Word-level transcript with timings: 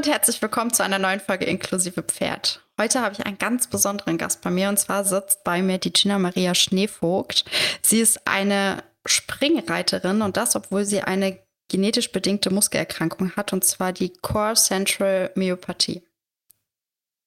und 0.00 0.06
herzlich 0.06 0.40
willkommen 0.40 0.72
zu 0.72 0.82
einer 0.82 0.98
neuen 0.98 1.20
Folge 1.20 1.44
Inklusive 1.44 2.02
Pferd. 2.02 2.64
Heute 2.80 3.02
habe 3.02 3.12
ich 3.12 3.26
einen 3.26 3.36
ganz 3.36 3.66
besonderen 3.66 4.16
Gast 4.16 4.40
bei 4.40 4.48
mir 4.48 4.70
und 4.70 4.78
zwar 4.78 5.04
sitzt 5.04 5.44
bei 5.44 5.60
mir 5.60 5.76
die 5.76 5.92
Gina 5.92 6.18
Maria 6.18 6.54
Schneevogt. 6.54 7.44
Sie 7.82 8.00
ist 8.00 8.26
eine 8.26 8.82
Springreiterin 9.04 10.22
und 10.22 10.38
das, 10.38 10.56
obwohl 10.56 10.86
sie 10.86 11.02
eine 11.02 11.38
genetisch 11.68 12.12
bedingte 12.12 12.48
Muskelerkrankung 12.48 13.36
hat 13.36 13.52
und 13.52 13.62
zwar 13.62 13.92
die 13.92 14.10
Core 14.22 14.54
Central 14.54 15.32
Myopathie. 15.34 16.02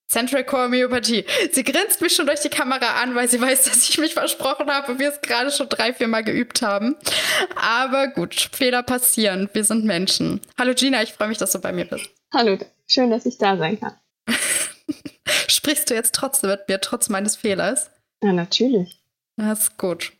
Central 0.07 0.43
Core 0.43 0.69
Myopathie. 0.69 1.25
Sie 1.51 1.63
grinst 1.63 2.01
mich 2.01 2.15
schon 2.15 2.25
durch 2.25 2.39
die 2.39 2.49
Kamera 2.49 3.03
an, 3.03 3.13
weil 3.13 3.29
sie 3.29 3.39
weiß, 3.39 3.63
dass 3.65 3.87
ich 3.87 3.99
mich 3.99 4.15
versprochen 4.15 4.71
habe 4.71 4.93
und 4.93 4.97
wir 4.97 5.09
es 5.09 5.21
gerade 5.21 5.51
schon 5.51 5.69
drei, 5.69 5.93
vier 5.93 6.07
Mal 6.07 6.23
geübt 6.23 6.63
haben. 6.63 6.95
Aber 7.55 8.07
gut, 8.07 8.49
Fehler 8.51 8.81
passieren. 8.81 9.47
Wir 9.53 9.63
sind 9.63 9.85
Menschen. 9.85 10.41
Hallo 10.57 10.73
Gina, 10.73 11.03
ich 11.03 11.13
freue 11.13 11.27
mich, 11.27 11.37
dass 11.37 11.51
du 11.51 11.59
bei 11.59 11.71
mir 11.71 11.85
bist. 11.85 12.09
Hallo, 12.33 12.57
schön, 12.87 13.09
dass 13.09 13.25
ich 13.25 13.37
da 13.37 13.57
sein 13.57 13.79
kann. 13.79 13.93
Sprichst 15.47 15.89
du 15.89 15.93
jetzt 15.93 16.15
trotzdem 16.15 16.49
mit 16.49 16.67
mir, 16.67 16.81
trotz 16.81 17.09
meines 17.09 17.35
Fehlers? 17.35 17.89
Ja, 18.23 18.33
natürlich. 18.33 19.01
Das 19.37 19.61
ist 19.61 19.77
gut. 19.77 20.13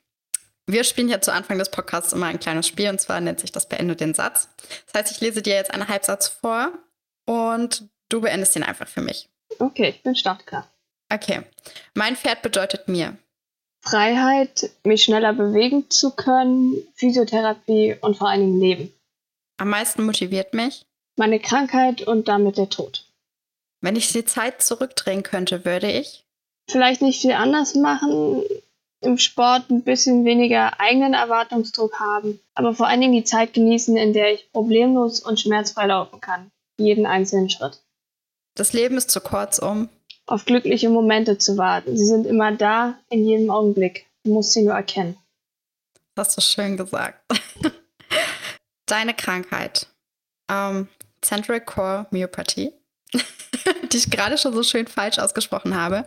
Wir 0.66 0.84
spielen 0.84 1.10
hier 1.10 1.22
zu 1.22 1.34
Anfang 1.34 1.58
des 1.58 1.70
Podcasts 1.70 2.14
immer 2.14 2.28
ein 2.28 2.40
kleines 2.40 2.68
Spiel 2.68 2.90
und 2.90 3.00
zwar 3.02 3.20
nennt 3.20 3.40
sich 3.40 3.52
das 3.52 3.68
Beende 3.68 3.96
den 3.96 4.14
Satz. 4.14 4.48
Das 4.86 5.02
heißt, 5.02 5.12
ich 5.12 5.22
lese 5.22 5.42
dir 5.42 5.56
jetzt 5.56 5.74
einen 5.74 5.90
Halbsatz 5.90 6.30
vor 6.30 6.72
und 7.26 7.90
du 8.10 8.22
beendest 8.22 8.56
ihn 8.56 8.64
einfach 8.64 8.88
für 8.88 9.02
mich. 9.02 9.30
Okay, 9.60 9.90
ich 9.90 10.04
bin 10.04 10.16
startklar. 10.16 10.68
Okay. 11.12 11.42
Mein 11.94 12.16
Pferd 12.16 12.42
bedeutet 12.42 12.88
mir 12.88 13.18
Freiheit, 13.82 14.72
mich 14.86 15.04
schneller 15.04 15.34
bewegen 15.34 15.90
zu 15.90 16.12
können, 16.12 16.76
Physiotherapie 16.96 17.98
und 18.00 18.16
vor 18.16 18.30
allen 18.30 18.40
Dingen 18.40 18.60
Leben. 18.62 18.94
Am 19.58 19.70
meisten 19.70 20.06
motiviert 20.06 20.54
mich 20.54 20.86
meine 21.18 21.40
Krankheit 21.40 22.06
und 22.08 22.28
damit 22.28 22.58
der 22.58 22.70
Tod. 22.70 23.06
Wenn 23.82 23.96
ich 23.96 24.12
die 24.12 24.26
Zeit 24.26 24.62
zurückdrehen 24.62 25.24
könnte, 25.24 25.66
würde 25.66 25.92
ich 25.92 26.24
vielleicht 26.70 27.02
nicht 27.02 27.22
viel 27.22 27.34
anders 27.34 27.76
machen, 27.76 28.44
im 29.02 29.18
Sport 29.18 29.70
ein 29.70 29.84
bisschen 29.84 30.26
weniger 30.26 30.80
eigenen 30.80 31.14
Erwartungsdruck 31.14 32.00
haben, 32.00 32.40
aber 32.56 32.74
vor 32.74 32.88
allen 32.88 33.02
Dingen 33.02 33.14
die 33.14 33.24
Zeit 33.24 33.54
genießen, 33.54 33.98
in 33.98 34.14
der 34.14 34.34
ich 34.34 34.52
problemlos 34.52 35.20
und 35.20 35.40
schmerzfrei 35.40 35.88
laufen 35.88 36.22
kann. 36.22 36.52
Jeden 36.78 37.06
einzelnen 37.06 37.50
Schritt. 37.50 37.82
Das 38.56 38.74
Leben 38.74 38.98
ist 38.98 39.12
zu 39.12 39.20
kurz, 39.20 39.60
um 39.60 39.90
auf 40.26 40.46
glückliche 40.46 40.90
Momente 40.90 41.38
zu 41.38 41.58
warten. 41.58 41.98
Sie 41.98 42.06
sind 42.06 42.26
immer 42.26 42.52
da, 42.54 42.98
in 43.10 43.26
jedem 43.26 43.50
Augenblick. 43.50 44.08
Du 44.24 44.32
musst 44.32 44.54
sie 44.54 44.64
nur 44.64 44.74
erkennen. 44.74 45.18
Das 46.16 46.30
hast 46.30 46.38
du 46.38 46.42
schön 46.42 46.78
gesagt. 46.78 47.20
Deine 48.86 49.14
Krankheit. 49.14 49.88
Ähm, 50.50 50.88
Central 51.24 51.62
Core 51.62 52.08
Myopathie, 52.12 52.72
die 53.92 53.98
ich 53.98 54.10
gerade 54.10 54.38
schon 54.38 54.54
so 54.54 54.64
schön 54.64 54.88
falsch 54.88 55.20
ausgesprochen 55.20 55.76
habe. 55.76 56.06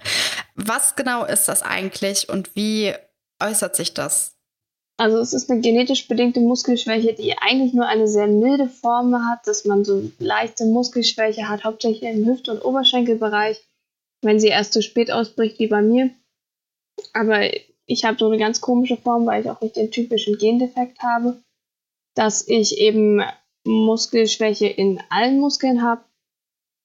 Was 0.54 0.96
genau 0.96 1.24
ist 1.24 1.46
das 1.48 1.62
eigentlich 1.62 2.28
und 2.28 2.54
wie 2.54 2.94
äußert 3.40 3.76
sich 3.76 3.94
das? 3.94 4.36
Also 4.98 5.18
es 5.18 5.34
ist 5.34 5.50
eine 5.50 5.60
genetisch 5.60 6.08
bedingte 6.08 6.40
Muskelschwäche, 6.40 7.12
die 7.12 7.36
eigentlich 7.36 7.74
nur 7.74 7.86
eine 7.86 8.08
sehr 8.08 8.28
milde 8.28 8.68
Form 8.68 9.14
hat, 9.28 9.46
dass 9.46 9.66
man 9.66 9.84
so 9.84 10.10
leichte 10.18 10.64
Muskelschwäche 10.64 11.48
hat, 11.48 11.64
hauptsächlich 11.64 12.10
im 12.10 12.26
Hüft- 12.26 12.48
und 12.48 12.64
Oberschenkelbereich, 12.64 13.62
wenn 14.22 14.40
sie 14.40 14.48
erst 14.48 14.72
zu 14.72 14.80
spät 14.80 15.10
ausbricht, 15.12 15.58
wie 15.58 15.66
bei 15.66 15.82
mir. 15.82 16.10
Aber 17.12 17.42
ich 17.84 18.04
habe 18.04 18.16
so 18.18 18.26
eine 18.26 18.38
ganz 18.38 18.62
komische 18.62 18.96
Form, 18.96 19.26
weil 19.26 19.42
ich 19.42 19.50
auch 19.50 19.60
nicht 19.60 19.76
den 19.76 19.90
typischen 19.90 20.38
Gendefekt 20.38 21.02
habe, 21.02 21.42
dass 22.14 22.48
ich 22.48 22.78
eben 22.78 23.22
Muskelschwäche 23.66 24.66
in 24.66 25.00
allen 25.10 25.40
Muskeln 25.40 25.82
habe. 25.82 26.02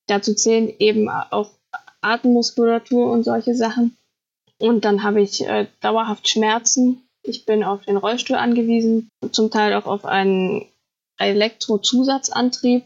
Dazu 0.07 0.33
zählen 0.33 0.69
eben 0.79 1.09
auch 1.09 1.51
Atemmuskulatur 2.01 3.11
und 3.11 3.23
solche 3.23 3.55
Sachen. 3.55 3.97
Und 4.57 4.85
dann 4.85 5.03
habe 5.03 5.21
ich 5.21 5.45
äh, 5.45 5.67
dauerhaft 5.79 6.27
Schmerzen. 6.27 7.07
Ich 7.23 7.45
bin 7.45 7.63
auf 7.63 7.85
den 7.85 7.97
Rollstuhl 7.97 8.35
angewiesen, 8.35 9.09
zum 9.31 9.51
Teil 9.51 9.73
auch 9.73 9.85
auf 9.85 10.05
einen 10.05 10.67
Elektrozusatzantrieb. 11.17 12.85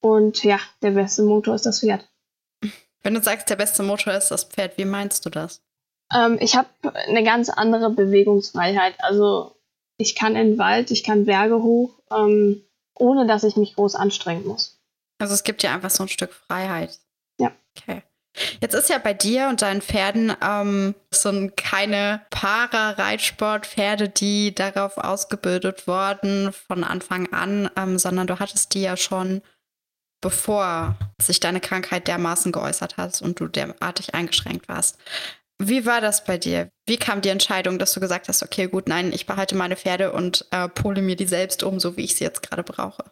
Und 0.00 0.44
ja, 0.44 0.58
der 0.82 0.92
beste 0.92 1.22
Motor 1.22 1.56
ist 1.56 1.66
das 1.66 1.80
Pferd. 1.80 2.08
Wenn 3.02 3.14
du 3.14 3.22
sagst, 3.22 3.50
der 3.50 3.56
beste 3.56 3.82
Motor 3.82 4.14
ist 4.14 4.28
das 4.28 4.44
Pferd, 4.44 4.78
wie 4.78 4.84
meinst 4.84 5.24
du 5.26 5.30
das? 5.30 5.60
Ähm, 6.14 6.38
ich 6.40 6.56
habe 6.56 6.68
eine 7.08 7.24
ganz 7.24 7.48
andere 7.48 7.90
Bewegungsfreiheit. 7.90 8.94
Also 8.98 9.56
ich 9.98 10.14
kann 10.14 10.36
in 10.36 10.52
den 10.52 10.58
Wald, 10.58 10.90
ich 10.90 11.02
kann 11.02 11.24
Berge 11.24 11.62
hoch. 11.62 11.98
Ähm, 12.10 12.62
ohne 12.98 13.26
dass 13.26 13.44
ich 13.44 13.56
mich 13.56 13.74
groß 13.74 13.94
anstrengen 13.94 14.46
muss. 14.46 14.78
Also 15.18 15.34
es 15.34 15.44
gibt 15.44 15.62
ja 15.62 15.74
einfach 15.74 15.90
so 15.90 16.02
ein 16.02 16.08
Stück 16.08 16.32
Freiheit. 16.32 16.98
Ja. 17.38 17.52
Okay. 17.76 18.02
Jetzt 18.60 18.74
ist 18.74 18.90
ja 18.90 18.98
bei 18.98 19.14
dir 19.14 19.48
und 19.48 19.62
deinen 19.62 19.80
Pferden 19.80 20.32
ähm, 20.42 20.94
so 21.10 21.30
ein, 21.30 21.56
keine 21.56 22.20
Para-Reitsport-Pferde, 22.30 24.10
die 24.10 24.54
darauf 24.54 24.98
ausgebildet 24.98 25.86
wurden 25.86 26.52
von 26.52 26.84
Anfang 26.84 27.32
an, 27.32 27.70
ähm, 27.76 27.98
sondern 27.98 28.26
du 28.26 28.38
hattest 28.38 28.74
die 28.74 28.82
ja 28.82 28.96
schon, 28.96 29.40
bevor 30.20 30.96
sich 31.20 31.40
deine 31.40 31.60
Krankheit 31.60 32.08
dermaßen 32.08 32.52
geäußert 32.52 32.98
hat 32.98 33.22
und 33.22 33.40
du 33.40 33.48
derartig 33.48 34.14
eingeschränkt 34.14 34.68
warst. 34.68 34.98
Wie 35.58 35.86
war 35.86 36.00
das 36.00 36.24
bei 36.24 36.36
dir? 36.36 36.70
Wie 36.86 36.98
kam 36.98 37.22
die 37.22 37.30
Entscheidung, 37.30 37.78
dass 37.78 37.92
du 37.92 38.00
gesagt 38.00 38.28
hast, 38.28 38.42
okay, 38.42 38.68
gut, 38.68 38.88
nein, 38.88 39.12
ich 39.12 39.26
behalte 39.26 39.54
meine 39.54 39.76
Pferde 39.76 40.12
und 40.12 40.46
äh, 40.50 40.68
pole 40.68 41.00
mir 41.00 41.16
die 41.16 41.26
selbst 41.26 41.62
um, 41.62 41.80
so 41.80 41.96
wie 41.96 42.04
ich 42.04 42.14
sie 42.14 42.24
jetzt 42.24 42.42
gerade 42.42 42.62
brauche? 42.62 43.04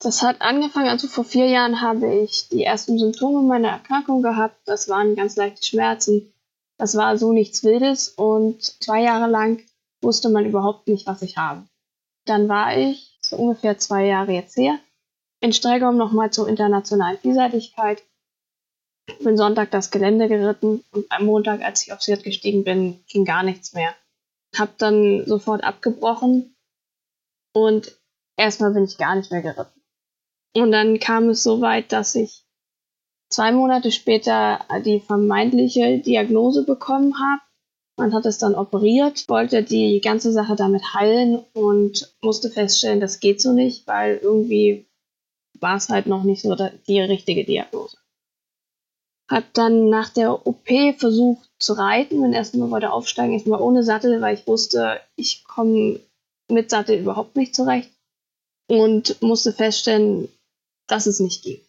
Das 0.00 0.22
hat 0.22 0.40
angefangen, 0.40 0.88
also 0.88 1.06
vor 1.06 1.24
vier 1.24 1.46
Jahren 1.46 1.80
habe 1.80 2.12
ich 2.12 2.48
die 2.48 2.64
ersten 2.64 2.98
Symptome 2.98 3.42
meiner 3.42 3.68
Erkrankung 3.68 4.22
gehabt. 4.22 4.56
Das 4.64 4.88
waren 4.88 5.14
ganz 5.16 5.36
leichte 5.36 5.64
Schmerzen. 5.64 6.32
Das 6.76 6.96
war 6.96 7.16
so 7.18 7.32
nichts 7.32 7.62
Wildes 7.62 8.08
und 8.08 8.62
zwei 8.82 9.02
Jahre 9.02 9.30
lang 9.30 9.62
wusste 10.00 10.28
man 10.28 10.44
überhaupt 10.44 10.88
nicht, 10.88 11.06
was 11.06 11.22
ich 11.22 11.36
habe. 11.36 11.64
Dann 12.24 12.48
war 12.48 12.76
ich, 12.76 13.18
so 13.24 13.36
ungefähr 13.36 13.78
zwei 13.78 14.06
Jahre 14.06 14.32
jetzt 14.32 14.56
her, 14.56 14.78
in 15.40 15.52
Stregom 15.52 15.96
nochmal 15.96 16.32
zur 16.32 16.48
internationalen 16.48 17.18
Vielseitigkeit 17.18 18.02
bin 19.22 19.36
Sonntag 19.36 19.70
das 19.70 19.90
Gelände 19.90 20.28
geritten 20.28 20.84
und 20.92 21.10
am 21.10 21.26
Montag, 21.26 21.62
als 21.62 21.82
ich 21.82 21.92
aufs 21.92 22.06
Pferd 22.06 22.24
gestiegen 22.24 22.64
bin, 22.64 23.02
ging 23.08 23.24
gar 23.24 23.42
nichts 23.42 23.72
mehr. 23.72 23.94
Hab 24.56 24.78
dann 24.78 25.24
sofort 25.26 25.64
abgebrochen 25.64 26.54
und 27.54 27.98
erstmal 28.36 28.72
bin 28.72 28.84
ich 28.84 28.98
gar 28.98 29.14
nicht 29.14 29.30
mehr 29.30 29.42
geritten. 29.42 29.80
Und 30.54 30.72
dann 30.72 30.98
kam 30.98 31.30
es 31.30 31.42
so 31.42 31.60
weit, 31.60 31.92
dass 31.92 32.14
ich 32.14 32.44
zwei 33.30 33.52
Monate 33.52 33.90
später 33.90 34.60
die 34.84 35.00
vermeintliche 35.00 35.98
Diagnose 35.98 36.64
bekommen 36.64 37.14
habe. 37.18 37.42
Man 37.96 38.14
hat 38.14 38.26
es 38.26 38.38
dann 38.38 38.54
operiert, 38.54 39.28
wollte 39.28 39.62
die 39.62 40.00
ganze 40.00 40.32
Sache 40.32 40.56
damit 40.56 40.94
heilen 40.94 41.44
und 41.54 42.14
musste 42.20 42.50
feststellen, 42.50 43.00
das 43.00 43.20
geht 43.20 43.40
so 43.40 43.52
nicht, 43.52 43.86
weil 43.86 44.16
irgendwie 44.16 44.86
war 45.60 45.76
es 45.76 45.88
halt 45.88 46.06
noch 46.06 46.24
nicht 46.24 46.42
so 46.42 46.54
die 46.54 47.00
richtige 47.00 47.44
Diagnose. 47.44 47.96
Hab 49.30 49.52
dann 49.54 49.88
nach 49.88 50.10
der 50.10 50.46
OP 50.46 50.68
versucht 50.98 51.48
zu 51.58 51.74
reiten, 51.74 52.20
bin 52.20 52.32
erstmal 52.32 52.70
wollte 52.70 52.92
aufsteigen, 52.92 53.34
erstmal 53.34 53.60
ohne 53.60 53.82
Sattel, 53.82 54.20
weil 54.20 54.34
ich 54.34 54.46
wusste, 54.46 55.00
ich 55.16 55.44
komme 55.44 56.00
mit 56.50 56.70
Sattel 56.70 56.98
überhaupt 56.98 57.36
nicht 57.36 57.54
zurecht 57.54 57.90
und 58.68 59.20
musste 59.22 59.52
feststellen, 59.52 60.28
dass 60.86 61.06
es 61.06 61.20
nicht 61.20 61.42
ging. 61.42 61.60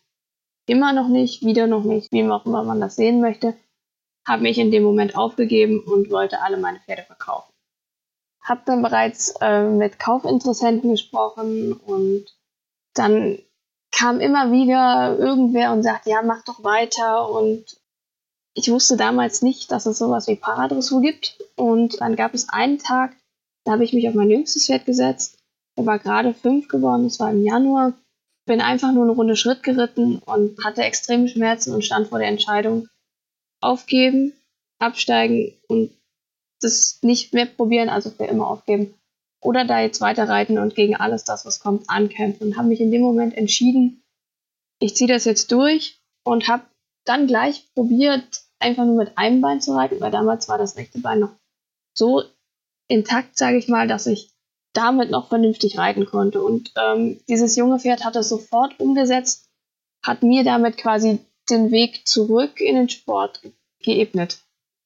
Immer 0.68 0.94
noch 0.94 1.08
nicht, 1.08 1.44
wieder 1.46 1.68
noch 1.68 1.84
nicht, 1.84 2.12
wie 2.12 2.28
auch 2.30 2.46
immer 2.46 2.64
man 2.64 2.80
das 2.80 2.96
sehen 2.96 3.22
möchte, 3.22 3.56
habe 4.26 4.44
mich 4.44 4.58
in 4.58 4.72
dem 4.72 4.84
Moment 4.84 5.16
aufgegeben 5.16 5.80
und 5.80 6.10
wollte 6.10 6.42
alle 6.42 6.58
meine 6.58 6.80
Pferde 6.80 7.04
verkaufen. 7.04 7.52
Hab 8.42 8.66
dann 8.66 8.82
bereits 8.82 9.36
äh, 9.42 9.64
mit 9.64 10.00
Kaufinteressenten 10.00 10.92
gesprochen 10.92 11.74
und 11.74 12.26
dann 12.94 13.40
kam 13.94 14.20
immer 14.20 14.52
wieder 14.52 15.18
irgendwer 15.18 15.72
und 15.72 15.84
sagt, 15.84 16.08
ja, 16.08 16.22
mach 16.22 16.44
doch 16.44 16.64
weiter. 16.64 17.30
Und 17.30 17.78
ich 18.56 18.70
wusste 18.70 18.98
damals 18.98 19.42
nicht, 19.42 19.72
dass 19.72 19.86
es 19.86 20.00
sowas 20.00 20.28
wie 20.28 20.36
Paradressur 20.36 21.02
gibt. 21.02 21.38
Und 21.56 22.02
dann 22.02 22.16
gab 22.16 22.34
es 22.34 22.50
einen 22.50 22.80
Tag, 22.80 23.16
da 23.64 23.74
habe 23.74 23.84
ich 23.84 23.94
mich 23.94 24.10
auf 24.10 24.16
mein 24.16 24.30
jüngstes 24.30 24.66
Pferd 24.66 24.86
gesetzt. 24.86 25.38
Er 25.76 25.86
war 25.86 26.00
gerade 26.00 26.34
fünf 26.34 26.68
geworden, 26.68 27.06
das 27.06 27.20
war 27.20 27.32
im 27.32 27.44
Januar. 27.44 27.94
Bin 28.46 28.60
einfach 28.60 28.92
nur 28.92 29.04
eine 29.04 29.14
Runde 29.14 29.38
Schritt 29.38 29.64
geritten 29.64 30.20
und 30.26 30.62
hatte 30.66 30.84
extreme 30.84 31.30
Schmerzen 31.30 31.74
und 31.74 31.86
stand 31.86 32.10
vor 32.10 32.20
der 32.20 32.28
Entscheidung, 32.28 32.90
aufgeben, 33.62 34.34
absteigen 34.80 35.54
und 35.70 35.92
das 36.60 37.00
nicht 37.04 37.34
mehr 37.34 37.46
probieren, 37.46 37.90
also 37.90 38.10
für 38.10 38.26
immer 38.26 38.48
aufgeben 38.48 38.94
oder 39.44 39.66
da 39.66 39.80
jetzt 39.80 40.02
weiter 40.02 40.28
reiten 40.28 40.58
und 40.58 40.76
gegen 40.76 40.96
alles 40.96 41.24
das, 41.24 41.46
was 41.46 41.60
kommt, 41.60 41.90
ankämpfen. 41.90 42.48
Und 42.48 42.58
habe 42.58 42.68
mich 42.68 42.82
in 42.82 42.92
dem 42.92 43.02
Moment 43.02 43.36
entschieden, 43.36 44.04
ich 44.80 44.96
ziehe 44.96 45.08
das 45.08 45.26
jetzt 45.26 45.52
durch 45.52 46.00
und 46.24 46.48
habe 46.48 46.64
dann 47.06 47.28
gleich 47.28 47.68
probiert, 47.74 48.44
einfach 48.60 48.86
nur 48.86 48.96
mit 48.96 49.18
einem 49.18 49.42
Bein 49.42 49.62
zu 49.62 49.74
reiten, 49.74 50.00
weil 50.00 50.12
damals 50.12 50.48
war 50.48 50.58
das 50.58 50.78
rechte 50.78 51.00
Bein 51.00 51.20
noch 51.20 51.36
so 51.98 52.24
intakt, 52.88 53.38
sage 53.38 53.58
ich 53.58 53.68
mal, 53.68 53.88
dass 53.88 54.08
ich 54.08 54.32
damit 54.74 55.12
noch 55.12 55.30
vernünftig 55.30 55.78
reiten 55.78 56.06
konnte. 56.06 56.42
Und 56.42 56.72
ähm, 56.76 57.20
dieses 57.28 57.56
junge 57.56 57.80
Pferd 57.80 58.04
hat 58.04 58.16
das 58.16 58.30
sofort 58.30 58.80
umgesetzt, 58.80 59.50
hat 60.04 60.24
mir 60.24 60.44
damit 60.44 60.78
quasi 60.78 61.20
den 61.50 61.72
Weg 61.72 62.08
zurück 62.08 62.60
in 62.60 62.76
den 62.76 62.90
Sport 62.90 63.42
geebnet. 63.80 64.40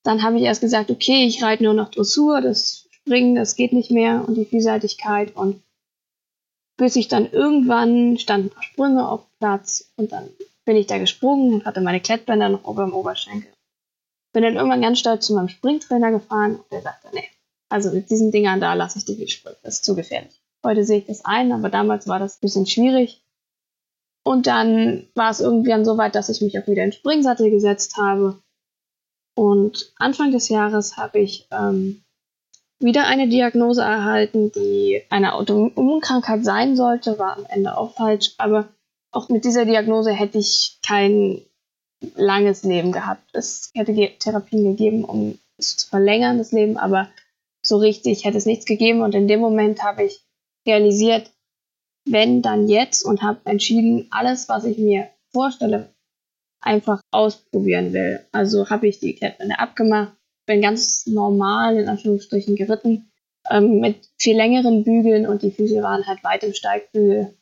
Dann 0.03 0.23
habe 0.23 0.37
ich 0.37 0.43
erst 0.43 0.61
gesagt, 0.61 0.89
okay, 0.89 1.25
ich 1.25 1.43
reite 1.43 1.63
nur 1.63 1.73
noch 1.73 1.91
Dressur, 1.91 2.41
das 2.41 2.86
Springen, 3.07 3.35
das 3.35 3.55
geht 3.55 3.71
nicht 3.71 3.89
mehr 3.89 4.25
und 4.27 4.35
die 4.35 4.43
Vielseitigkeit 4.43 5.33
und 5.33 5.63
bis 6.77 6.97
ich 6.97 7.07
dann 7.07 7.31
irgendwann 7.31 8.17
stand 8.17 8.45
ein 8.45 8.49
paar 8.49 8.63
Sprünge 8.63 9.07
auf 9.07 9.25
Platz 9.39 9.93
und 9.95 10.11
dann 10.11 10.29
bin 10.65 10.75
ich 10.75 10.87
da 10.87 10.97
gesprungen 10.97 11.53
und 11.53 11.65
hatte 11.65 11.79
meine 11.79 12.01
Klettbänder 12.01 12.49
noch 12.49 12.65
ober 12.65 12.83
dem 12.83 12.93
Oberschenkel. 12.93 13.49
Bin 14.33 14.43
dann 14.43 14.57
irgendwann 14.57 14.81
ganz 14.81 14.99
stolz 14.99 15.25
zu 15.25 15.33
meinem 15.33 15.47
Springtrainer 15.47 16.11
gefahren 16.11 16.57
und 16.57 16.71
der 16.71 16.81
sagte, 16.81 17.07
nee, 17.13 17.23
also 17.69 17.91
mit 17.91 18.09
diesen 18.09 18.31
Dingern 18.31 18.59
da 18.59 18.73
lasse 18.73 18.99
ich 18.99 19.05
dich 19.05 19.17
nicht 19.17 19.31
springen, 19.31 19.55
das 19.63 19.75
ist 19.75 19.85
zu 19.85 19.95
gefährlich. 19.95 20.41
Heute 20.65 20.83
sehe 20.83 20.99
ich 20.99 21.05
das 21.05 21.23
ein, 21.23 21.53
aber 21.53 21.69
damals 21.69 22.07
war 22.09 22.19
das 22.19 22.35
ein 22.35 22.41
bisschen 22.41 22.65
schwierig. 22.65 23.23
Und 24.25 24.47
dann 24.47 25.07
war 25.15 25.31
es 25.31 25.39
irgendwann 25.39 25.85
so 25.85 25.97
weit, 25.97 26.13
dass 26.13 26.27
ich 26.27 26.41
mich 26.41 26.59
auch 26.59 26.67
wieder 26.67 26.83
in 26.83 26.89
den 26.89 26.97
Springsattel 26.97 27.49
gesetzt 27.49 27.95
habe. 27.95 28.41
Und 29.33 29.93
Anfang 29.95 30.33
des 30.33 30.49
Jahres 30.49 30.97
habe 30.97 31.19
ich 31.19 31.47
ähm, 31.51 32.03
wieder 32.79 33.07
eine 33.07 33.27
Diagnose 33.27 33.81
erhalten, 33.81 34.51
die 34.51 35.01
eine 35.09 35.33
Autoimmunkrankheit 35.33 36.43
sein 36.43 36.75
sollte, 36.75 37.17
war 37.17 37.37
am 37.37 37.45
Ende 37.49 37.77
auch 37.77 37.95
falsch. 37.95 38.33
Aber 38.37 38.67
auch 39.11 39.29
mit 39.29 39.45
dieser 39.45 39.65
Diagnose 39.65 40.11
hätte 40.11 40.37
ich 40.37 40.79
kein 40.85 41.41
langes 42.15 42.63
Leben 42.63 42.91
gehabt. 42.91 43.29
Es 43.33 43.71
hätte 43.73 43.93
Therapien 44.19 44.63
gegeben, 44.63 45.03
um 45.03 45.39
es 45.57 45.77
zu 45.77 45.89
verlängern, 45.89 46.37
das 46.37 46.51
Leben, 46.51 46.77
aber 46.77 47.09
so 47.61 47.77
richtig 47.77 48.25
hätte 48.25 48.37
es 48.37 48.45
nichts 48.45 48.65
gegeben. 48.65 49.01
Und 49.01 49.15
in 49.15 49.27
dem 49.27 49.39
Moment 49.39 49.83
habe 49.83 50.03
ich 50.03 50.21
realisiert, 50.67 51.31
wenn 52.05 52.41
dann 52.41 52.67
jetzt 52.67 53.03
und 53.03 53.21
habe 53.23 53.39
entschieden, 53.45 54.07
alles, 54.11 54.47
was 54.49 54.65
ich 54.65 54.77
mir 54.77 55.09
vorstelle, 55.33 55.89
einfach 56.61 57.01
ausprobieren 57.11 57.93
will. 57.93 58.25
Also 58.31 58.69
habe 58.69 58.87
ich 58.87 58.99
die 58.99 59.15
Klettbänder 59.15 59.59
abgemacht, 59.59 60.16
bin 60.47 60.61
ganz 60.61 61.05
normal 61.05 61.77
in 61.77 61.87
Anführungsstrichen 61.87 62.55
geritten, 62.55 63.11
ähm, 63.51 63.79
mit 63.79 64.09
viel 64.17 64.35
längeren 64.35 64.83
Bügeln 64.83 65.27
und 65.27 65.43
die 65.43 65.51
Füße 65.51 65.83
waren 65.83 66.07
halt 66.07 66.23
weit 66.23 66.43
im 66.43 66.53
Steigbügel. 66.53 67.37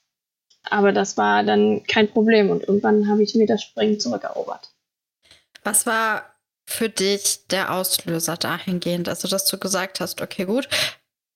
Aber 0.63 0.91
das 0.91 1.15
war 1.15 1.43
dann 1.43 1.83
kein 1.83 2.09
Problem 2.09 2.49
und 2.49 2.63
irgendwann 2.63 3.07
habe 3.07 3.23
ich 3.23 3.35
mir 3.35 3.47
das 3.47 3.61
Springen 3.61 3.99
zurückerobert. 3.99 4.71
Was 5.63 5.85
war 5.85 6.25
für 6.65 6.89
dich 6.89 7.47
der 7.47 7.71
Auslöser 7.71 8.35
dahingehend? 8.35 9.07
Also, 9.07 9.27
dass 9.27 9.45
du 9.45 9.57
gesagt 9.57 9.99
hast, 9.99 10.21
okay, 10.21 10.45
gut, 10.45 10.67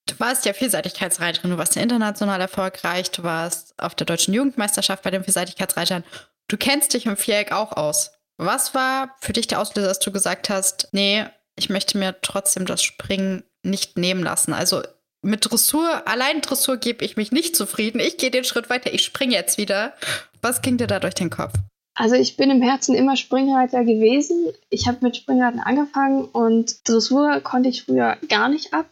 du 0.08 0.20
warst 0.20 0.46
ja 0.46 0.54
Vielseitigkeitsreiterin, 0.54 1.52
du 1.52 1.58
warst 1.58 1.76
ja 1.76 1.84
international 1.84 2.42
erfolgreich, 2.42 3.12
du 3.12 3.24
warst 3.24 3.76
auf 3.78 3.94
der 3.94 4.06
deutschen 4.06 4.34
Jugendmeisterschaft 4.34 5.04
bei 5.04 5.12
den 5.12 5.24
Vielseitigkeitsreitern. 5.24 6.04
Du 6.48 6.58
kennst 6.58 6.96
dich 6.96 7.06
im 7.06 7.16
Viereck 7.16 7.52
auch 7.52 7.74
aus. 7.74 8.12
Was 8.38 8.74
war 8.74 9.16
für 9.20 9.34
dich 9.34 9.48
der 9.48 9.60
Auslöser, 9.60 9.90
dass 9.90 10.00
du 10.00 10.12
gesagt 10.12 10.50
hast, 10.50 10.88
nee, 10.92 11.26
ich 11.60 11.70
möchte 11.70 11.98
mir 11.98 12.16
trotzdem 12.22 12.66
das 12.66 12.82
Springen 12.82 13.44
nicht 13.64 13.98
nehmen 13.98 14.24
lassen? 14.24 14.54
Also 14.54 14.82
mit 15.22 15.52
Dressur, 15.52 16.08
allein 16.08 16.42
Dressur 16.42 16.78
gebe 16.78 17.04
ich 17.04 17.18
mich 17.18 17.32
nicht 17.32 17.56
zufrieden. 17.56 18.00
Ich 18.00 18.18
gehe 18.18 18.32
den 18.32 18.46
Schritt 18.46 18.70
weiter, 18.70 18.94
ich 18.94 19.04
springe 19.04 19.34
jetzt 19.34 19.58
wieder. 19.58 19.94
Was 20.42 20.62
ging 20.62 20.78
dir 20.78 20.88
da 20.88 21.00
durch 21.00 21.16
den 21.16 21.30
Kopf? 21.30 21.54
Also 21.94 22.16
ich 22.16 22.38
bin 22.38 22.50
im 22.50 22.62
Herzen 22.62 22.96
immer 22.96 23.18
Springreiter 23.18 23.84
gewesen. 23.84 24.54
Ich 24.70 24.88
habe 24.88 25.00
mit 25.02 25.18
Springreiten 25.18 25.60
angefangen 25.60 26.24
und 26.24 26.88
Dressur 26.88 27.42
konnte 27.42 27.68
ich 27.68 27.84
früher 27.84 28.18
gar 28.30 28.48
nicht 28.48 28.74
ab. 28.74 28.86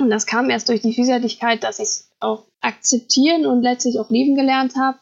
Und 0.00 0.08
das 0.08 0.24
kam 0.24 0.48
erst 0.48 0.70
durch 0.70 0.80
die 0.80 0.94
Vielseitigkeit, 0.94 1.62
dass 1.62 1.78
ich 1.78 1.84
es 1.84 2.10
auch 2.20 2.46
akzeptieren 2.62 3.44
und 3.44 3.62
letztlich 3.62 3.98
auch 3.98 4.08
lieben 4.08 4.34
gelernt 4.34 4.76
habe. 4.76 4.98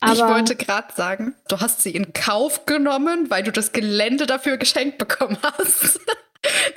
Aber 0.00 0.12
ich 0.12 0.20
wollte 0.20 0.54
gerade 0.54 0.92
sagen, 0.94 1.34
du 1.48 1.60
hast 1.60 1.82
sie 1.82 1.90
in 1.90 2.12
Kauf 2.12 2.66
genommen, 2.66 3.30
weil 3.30 3.42
du 3.42 3.50
das 3.50 3.72
Gelände 3.72 4.26
dafür 4.26 4.56
geschenkt 4.56 4.98
bekommen 4.98 5.38
hast. 5.42 6.00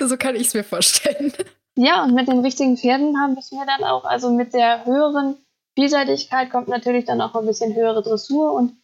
so 0.00 0.16
kann 0.16 0.34
ich 0.34 0.48
es 0.48 0.54
mir 0.54 0.64
vorstellen. 0.64 1.32
Ja, 1.76 2.02
und 2.04 2.14
mit 2.14 2.28
den 2.28 2.40
richtigen 2.40 2.76
Pferden 2.76 3.18
haben 3.20 3.34
wir 3.34 3.40
es 3.40 3.52
mir 3.52 3.64
dann 3.64 3.84
auch, 3.84 4.04
also 4.04 4.30
mit 4.30 4.52
der 4.52 4.84
höheren 4.84 5.36
Vielseitigkeit 5.74 6.50
kommt 6.50 6.68
natürlich 6.68 7.06
dann 7.06 7.20
auch 7.20 7.34
ein 7.34 7.46
bisschen 7.46 7.74
höhere 7.74 8.02
Dressur 8.02 8.52
und 8.52 8.76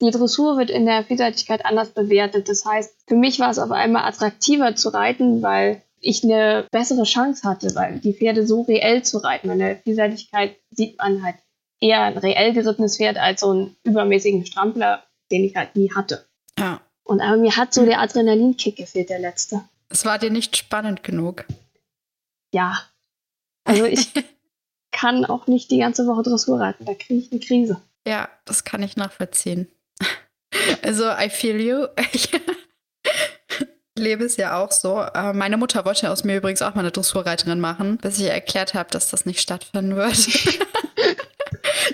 die 0.00 0.10
Dressur 0.10 0.58
wird 0.58 0.70
in 0.70 0.84
der 0.84 1.04
Vielseitigkeit 1.04 1.64
anders 1.64 1.88
bewertet. 1.88 2.48
Das 2.48 2.64
heißt, 2.64 2.94
für 3.08 3.16
mich 3.16 3.40
war 3.40 3.50
es 3.50 3.58
auf 3.58 3.70
einmal 3.70 4.04
attraktiver 4.04 4.76
zu 4.76 4.90
reiten, 4.90 5.42
weil 5.42 5.82
ich 6.00 6.22
eine 6.22 6.66
bessere 6.70 7.04
Chance 7.04 7.48
hatte, 7.48 7.74
weil 7.74 7.98
die 8.00 8.12
Pferde 8.12 8.46
so 8.46 8.62
reell 8.62 9.02
zu 9.02 9.18
reiten. 9.18 9.50
In 9.50 9.58
der 9.58 9.76
Vielseitigkeit 9.76 10.56
sieht 10.70 10.98
man 10.98 11.24
halt 11.24 11.36
eher 11.80 12.02
ein 12.02 12.18
reell 12.18 12.52
gerittenes 12.52 12.96
Pferd 12.96 13.18
als 13.18 13.40
so 13.40 13.50
einen 13.50 13.76
übermäßigen 13.84 14.46
Strampler, 14.46 15.04
den 15.30 15.44
ich 15.44 15.56
halt 15.56 15.76
nie 15.76 15.92
hatte. 15.94 16.26
Ja. 16.58 16.80
Und 17.04 17.20
aber 17.20 17.36
mir 17.36 17.56
hat 17.56 17.72
so 17.72 17.84
der 17.84 18.00
Adrenalinkick 18.00 18.76
gefehlt, 18.76 19.10
der 19.10 19.18
letzte. 19.18 19.62
Es 19.88 20.04
war 20.04 20.18
dir 20.18 20.30
nicht 20.30 20.56
spannend 20.56 21.04
genug. 21.04 21.44
Ja. 22.52 22.82
Also 23.64 23.84
ich 23.84 24.12
kann 24.92 25.24
auch 25.24 25.46
nicht 25.46 25.70
die 25.70 25.78
ganze 25.78 26.06
Woche 26.06 26.22
Dressur 26.22 26.60
reiten, 26.60 26.84
da 26.84 26.94
kriege 26.94 27.20
ich 27.20 27.30
eine 27.30 27.40
Krise. 27.40 27.80
Ja, 28.06 28.28
das 28.44 28.64
kann 28.64 28.82
ich 28.82 28.96
nachvollziehen. 28.96 29.68
Also, 30.82 31.04
I 31.10 31.28
feel 31.28 31.60
you. 31.60 31.86
lebe 33.98 34.24
es 34.24 34.36
ja 34.36 34.62
auch 34.62 34.72
so. 34.72 35.00
Äh, 35.00 35.32
meine 35.32 35.56
Mutter 35.56 35.84
wollte 35.84 36.10
aus 36.10 36.24
mir 36.24 36.36
übrigens 36.36 36.62
auch 36.62 36.74
mal 36.74 36.80
eine 36.80 36.92
Dressurreiterin 36.92 37.60
machen, 37.60 37.98
bis 37.98 38.18
ich 38.18 38.26
erklärt 38.26 38.74
habe, 38.74 38.90
dass 38.90 39.10
das 39.10 39.26
nicht 39.26 39.40
stattfinden 39.40 39.96
wird. 39.96 40.16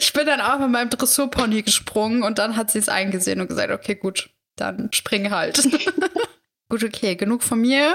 Ich 0.02 0.12
bin 0.12 0.26
dann 0.26 0.40
auch 0.40 0.58
mit 0.58 0.70
meinem 0.70 0.90
Dressurpony 0.90 1.62
gesprungen 1.62 2.24
und 2.24 2.38
dann 2.38 2.56
hat 2.56 2.72
sie 2.72 2.80
es 2.80 2.88
eingesehen 2.88 3.40
und 3.40 3.46
gesagt, 3.46 3.70
okay, 3.70 3.94
gut, 3.94 4.30
dann 4.56 4.92
spring 4.92 5.30
halt. 5.30 5.62
gut, 6.68 6.82
okay, 6.82 7.14
genug 7.14 7.44
von 7.44 7.60
mir. 7.60 7.94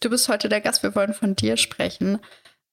Du 0.00 0.08
bist 0.08 0.28
heute 0.28 0.48
der 0.48 0.60
Gast, 0.60 0.84
wir 0.84 0.94
wollen 0.94 1.14
von 1.14 1.34
dir 1.34 1.56
sprechen. 1.56 2.20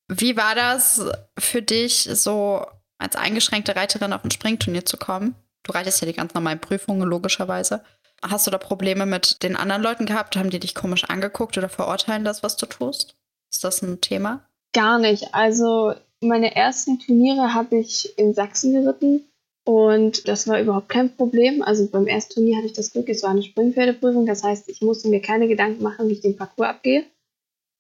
Wie 0.08 0.38
war 0.38 0.54
das 0.54 1.04
für 1.40 1.64
dich, 1.64 2.08
so 2.14 2.64
als 3.00 3.16
eingeschränkte 3.16 3.76
Reiterin 3.76 4.14
auf 4.14 4.24
ein 4.24 4.30
Springturnier 4.30 4.86
zu 4.86 4.98
kommen? 4.98 5.34
Du 5.64 5.72
reitest 5.72 6.02
ja 6.02 6.08
die 6.08 6.14
ganz 6.14 6.36
normalen 6.36 6.62
Prüfungen, 6.62 7.10
logischerweise. 7.10 7.84
Hast 8.22 8.46
du 8.46 8.52
da 8.52 8.60
Probleme 8.60 9.08
mit 9.08 9.42
den 9.42 9.56
anderen 9.56 9.82
Leuten 9.82 10.06
gehabt? 10.06 10.38
Haben 10.38 10.52
die 10.52 10.60
dich 10.60 10.76
komisch 10.76 11.06
angeguckt 11.06 11.58
oder 11.58 11.70
verurteilen 11.70 12.24
das, 12.24 12.44
was 12.44 12.56
du 12.56 12.68
tust? 12.68 13.16
Ist 13.52 13.64
das 13.64 13.82
ein 13.82 14.00
Thema? 14.00 14.48
Gar 14.74 15.00
nicht. 15.00 15.34
Also 15.34 15.96
meine 16.28 16.56
ersten 16.56 17.00
Turniere 17.00 17.54
habe 17.54 17.78
ich 17.78 18.18
in 18.18 18.34
Sachsen 18.34 18.74
geritten 18.74 19.26
und 19.66 20.28
das 20.28 20.48
war 20.48 20.60
überhaupt 20.60 20.90
kein 20.90 21.16
Problem. 21.16 21.62
Also 21.62 21.88
beim 21.88 22.08
ersten 22.08 22.36
Turnier 22.36 22.58
hatte 22.58 22.68
ich 22.68 22.74
das 22.74 22.92
Glück, 22.92 23.10
es 23.10 23.24
war 23.24 23.32
eine 23.32 23.44
Springpferdeprüfung. 23.44 24.26
Das 24.26 24.44
heißt, 24.44 24.70
ich 24.70 24.82
musste 24.82 25.10
mir 25.10 25.22
keine 25.22 25.48
Gedanken 25.48 25.84
machen, 25.84 26.08
wie 26.08 26.14
ich 26.14 26.22
den 26.22 26.36
Parcours 26.38 26.70
abgehe. 26.70 27.06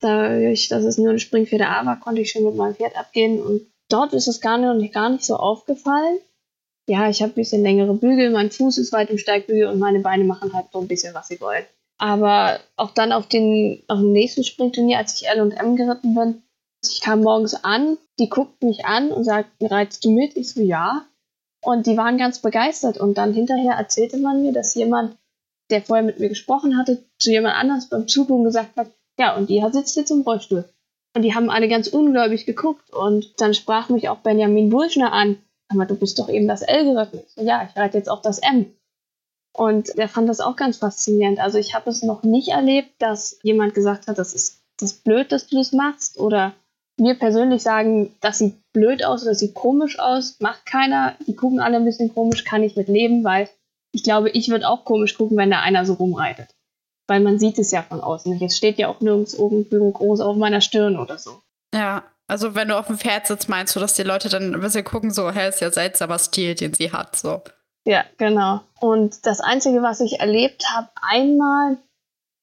Dadurch, 0.02 0.68
dass 0.68 0.84
es 0.84 0.98
nur 0.98 1.10
eine 1.10 1.20
Springpferde 1.20 1.68
A 1.68 1.86
war, 1.86 2.00
konnte 2.00 2.22
ich 2.22 2.32
schon 2.32 2.44
mit 2.44 2.56
meinem 2.56 2.76
Pferd 2.76 2.98
abgehen 2.98 3.42
und 3.42 3.62
dort 3.90 4.14
ist 4.14 4.28
es 4.28 4.42
gar 4.42 4.58
nicht, 4.58 4.94
gar 4.94 5.10
nicht 5.10 5.24
so 5.24 5.36
aufgefallen 5.36 6.20
ja, 6.88 7.10
ich 7.10 7.22
habe 7.22 7.32
ein 7.32 7.36
bisschen 7.36 7.64
längere 7.64 7.94
Bügel, 7.96 8.30
mein 8.30 8.52
Fuß 8.52 8.78
ist 8.78 8.94
weit 8.94 9.10
im 9.10 9.18
Steigbügel 9.18 9.68
und 9.68 9.80
meine 9.80 10.00
Beine 10.00 10.24
machen 10.24 10.54
halt 10.54 10.68
so 10.72 10.80
ein 10.80 10.88
bisschen, 10.88 11.14
was 11.14 11.28
sie 11.28 11.42
wollen. 11.42 11.66
Aber 11.98 12.60
auch 12.76 12.92
dann 12.92 13.12
auf, 13.12 13.28
den, 13.28 13.82
auf 13.88 14.00
dem 14.00 14.12
nächsten 14.12 14.44
Springturnier, 14.44 14.98
als 14.98 15.20
ich 15.20 15.28
L&M 15.28 15.76
geritten 15.76 16.14
bin, 16.14 16.44
ich 16.90 17.02
kam 17.02 17.22
morgens 17.22 17.64
an, 17.64 17.98
die 18.20 18.30
guckten 18.30 18.70
mich 18.70 18.86
an 18.86 19.12
und 19.12 19.24
sagten, 19.24 19.66
reitest 19.66 20.06
du 20.06 20.12
mit? 20.12 20.36
Ich 20.36 20.52
so, 20.54 20.62
ja. 20.62 21.06
Und 21.64 21.88
die 21.88 21.98
waren 21.98 22.18
ganz 22.18 22.40
begeistert. 22.40 22.98
Und 22.98 23.18
dann 23.18 23.34
hinterher 23.34 23.74
erzählte 23.74 24.18
man 24.18 24.42
mir, 24.42 24.54
dass 24.54 24.76
jemand, 24.76 25.18
der 25.70 25.82
vorher 25.82 26.06
mit 26.06 26.20
mir 26.20 26.30
gesprochen 26.30 26.78
hatte, 26.78 27.04
zu 27.20 27.32
jemand 27.32 27.56
anders 27.56 27.90
beim 27.90 28.08
Zugucken 28.08 28.44
gesagt 28.44 28.78
hat, 28.78 28.92
ja, 29.20 29.36
und 29.36 29.50
die 29.50 29.64
sitzt 29.72 29.96
jetzt 29.96 30.12
im 30.12 30.22
Rollstuhl. 30.22 30.66
Und 31.16 31.22
die 31.22 31.34
haben 31.34 31.50
alle 31.50 31.70
ganz 31.70 31.88
ungläubig 31.88 32.46
geguckt. 32.46 32.94
Und 32.94 33.40
dann 33.42 33.54
sprach 33.54 33.90
mich 33.90 34.10
auch 34.10 34.18
Benjamin 34.18 34.70
Burschner 34.70 35.14
an, 35.14 35.38
aber 35.70 35.86
du 35.86 35.96
bist 35.96 36.20
doch 36.20 36.30
eben 36.30 36.48
das 36.48 36.62
L 36.62 36.86
geritten. 36.86 37.22
So, 37.36 37.42
ja, 37.42 37.68
ich 37.70 37.76
reite 37.76 37.98
jetzt 37.98 38.10
auch 38.10 38.22
das 38.22 38.40
M. 38.40 38.74
Und 39.54 39.98
der 39.98 40.10
fand 40.10 40.28
das 40.28 40.42
auch 40.42 40.58
ganz 40.58 40.78
faszinierend. 40.78 41.40
Also 41.40 41.58
ich 41.58 41.74
habe 41.74 41.90
es 41.90 42.04
noch 42.04 42.24
nicht 42.24 42.50
erlebt, 42.50 42.92
dass 43.00 43.40
jemand 43.42 43.74
gesagt 43.74 44.08
hat, 44.08 44.18
das 44.18 44.34
ist 44.34 44.62
das 44.78 44.92
ist 44.92 45.04
blöd, 45.04 45.32
dass 45.32 45.48
du 45.48 45.58
das 45.58 45.72
machst. 45.72 46.20
Oder 46.20 46.54
mir 46.98 47.16
persönlich 47.16 47.62
sagen, 47.64 48.16
das 48.22 48.40
sieht 48.40 48.56
blöd 48.74 49.04
aus 49.04 49.22
oder 49.22 49.32
das 49.32 49.40
sieht 49.40 49.54
komisch 49.54 50.00
aus. 50.00 50.38
Macht 50.40 50.66
keiner. 50.66 51.16
Die 51.28 51.36
gucken 51.36 51.60
alle 51.60 51.78
ein 51.78 51.86
bisschen 51.86 52.14
komisch, 52.14 52.44
kann 52.44 52.64
ich 52.64 52.76
mit 52.76 52.88
leben, 52.88 53.24
weil 53.24 53.50
ich 53.92 54.04
glaube, 54.04 54.30
ich 54.30 54.50
würde 54.50 54.68
auch 54.68 54.86
komisch 54.86 55.16
gucken, 55.16 55.38
wenn 55.38 55.52
da 55.52 55.62
einer 55.62 55.86
so 55.86 55.94
rumreitet. 55.94 56.56
Weil 57.08 57.20
man 57.20 57.40
sieht 57.40 57.60
es 57.60 57.72
ja 57.72 57.82
von 57.82 58.02
außen. 58.02 58.38
Jetzt 58.40 58.58
steht 58.58 58.78
ja 58.78 58.88
auch 58.88 59.02
nirgends 59.02 59.34
irgendwo 59.34 59.92
groß 59.92 60.22
auf 60.22 60.38
meiner 60.38 60.62
Stirn 60.62 60.98
oder 60.98 61.18
so. 61.18 61.42
Ja, 61.74 62.04
also 62.28 62.56
wenn 62.56 62.70
du 62.70 62.78
auf 62.78 62.88
dem 62.88 62.98
Pferd 62.98 63.28
sitzt, 63.28 63.50
meinst 63.50 63.76
du, 63.76 63.80
dass 63.80 63.94
die 63.94 64.04
Leute 64.04 64.30
dann 64.30 64.54
ein 64.54 64.62
bisschen 64.62 64.84
gucken, 64.84 65.12
so, 65.12 65.32
hä, 65.32 65.50
ist 65.50 65.62
ja 65.62 65.72
seltsamer 65.72 66.18
Stil, 66.18 66.56
den 66.56 66.74
sie 66.74 66.92
hat, 66.92 67.16
so. 67.16 67.42
Ja, 67.86 68.04
genau. 68.18 68.62
Und 68.80 69.26
das 69.28 69.42
Einzige, 69.42 69.84
was 69.84 70.00
ich 70.00 70.20
erlebt 70.20 70.66
habe, 70.74 70.90
einmal 71.02 71.78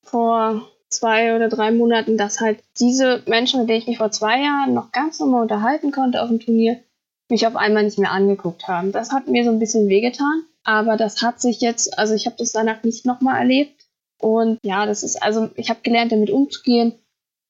vor 0.04 0.68
zwei 0.92 1.34
oder 1.34 1.48
drei 1.48 1.70
Monaten, 1.70 2.16
dass 2.16 2.40
halt 2.40 2.62
diese 2.78 3.22
Menschen, 3.26 3.60
mit 3.60 3.68
denen 3.68 3.80
ich 3.80 3.86
mich 3.86 3.98
vor 3.98 4.10
zwei 4.10 4.40
Jahren 4.42 4.74
noch 4.74 4.92
ganz 4.92 5.18
normal 5.20 5.42
unterhalten 5.42 5.92
konnte 5.92 6.22
auf 6.22 6.28
dem 6.28 6.40
Turnier, 6.40 6.80
mich 7.28 7.46
auf 7.46 7.56
einmal 7.56 7.84
nicht 7.84 7.98
mehr 7.98 8.12
angeguckt 8.12 8.68
haben. 8.68 8.92
Das 8.92 9.12
hat 9.12 9.28
mir 9.28 9.44
so 9.44 9.50
ein 9.50 9.58
bisschen 9.58 9.88
wehgetan. 9.88 10.44
Aber 10.64 10.96
das 10.96 11.22
hat 11.22 11.40
sich 11.40 11.60
jetzt, 11.60 11.98
also 11.98 12.14
ich 12.14 12.26
habe 12.26 12.36
das 12.38 12.52
danach 12.52 12.82
nicht 12.84 13.04
nochmal 13.04 13.38
erlebt. 13.38 13.86
Und 14.20 14.58
ja, 14.62 14.86
das 14.86 15.02
ist, 15.02 15.20
also 15.22 15.50
ich 15.56 15.70
habe 15.70 15.80
gelernt, 15.82 16.12
damit 16.12 16.30
umzugehen. 16.30 16.94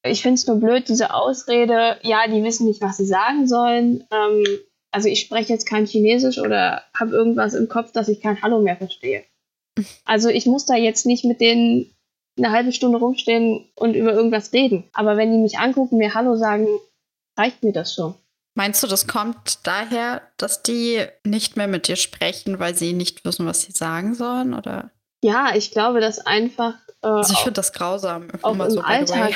Ich 0.03 0.21
finde 0.21 0.35
es 0.35 0.47
nur 0.47 0.57
blöd, 0.57 0.89
diese 0.89 1.13
Ausrede, 1.13 1.97
ja, 2.01 2.27
die 2.27 2.43
wissen 2.43 2.67
nicht, 2.67 2.81
was 2.81 2.97
sie 2.97 3.05
sagen 3.05 3.47
sollen. 3.47 4.05
Ähm, 4.11 4.43
also 4.91 5.07
ich 5.07 5.19
spreche 5.19 5.53
jetzt 5.53 5.67
kein 5.67 5.85
Chinesisch 5.85 6.39
oder 6.39 6.83
habe 6.97 7.11
irgendwas 7.11 7.53
im 7.53 7.69
Kopf, 7.69 7.91
dass 7.91 8.09
ich 8.09 8.21
kein 8.21 8.41
Hallo 8.41 8.59
mehr 8.59 8.75
verstehe. 8.75 9.23
Also 10.05 10.29
ich 10.29 10.45
muss 10.45 10.65
da 10.65 10.75
jetzt 10.75 11.05
nicht 11.05 11.25
mit 11.25 11.41
denen 11.41 11.93
eine 12.37 12.51
halbe 12.51 12.71
Stunde 12.71 12.97
rumstehen 12.97 13.69
und 13.75 13.95
über 13.95 14.13
irgendwas 14.13 14.53
reden. 14.53 14.89
Aber 14.93 15.17
wenn 15.17 15.31
die 15.31 15.37
mich 15.37 15.59
angucken, 15.59 15.97
mir 15.97 16.13
Hallo 16.13 16.35
sagen, 16.35 16.67
reicht 17.37 17.63
mir 17.63 17.73
das 17.73 17.93
schon. 17.93 18.15
Meinst 18.55 18.83
du, 18.83 18.87
das 18.87 19.07
kommt 19.07 19.65
daher, 19.65 20.21
dass 20.37 20.61
die 20.61 21.03
nicht 21.23 21.57
mehr 21.57 21.67
mit 21.67 21.87
dir 21.87 21.95
sprechen, 21.95 22.59
weil 22.59 22.75
sie 22.75 22.93
nicht 22.93 23.25
wissen, 23.25 23.47
was 23.47 23.61
sie 23.61 23.71
sagen 23.71 24.13
sollen? 24.13 24.53
Oder? 24.53 24.91
Ja, 25.23 25.53
ich 25.55 25.71
glaube, 25.71 25.99
dass 26.01 26.19
einfach. 26.19 26.75
Äh, 27.01 27.07
also 27.07 27.33
ich 27.33 27.39
finde 27.39 27.53
das 27.53 27.73
grausam. 27.73 28.27
Auch 28.43 28.53
im 28.53 28.69
so 28.69 28.81
Alltag 28.81 29.33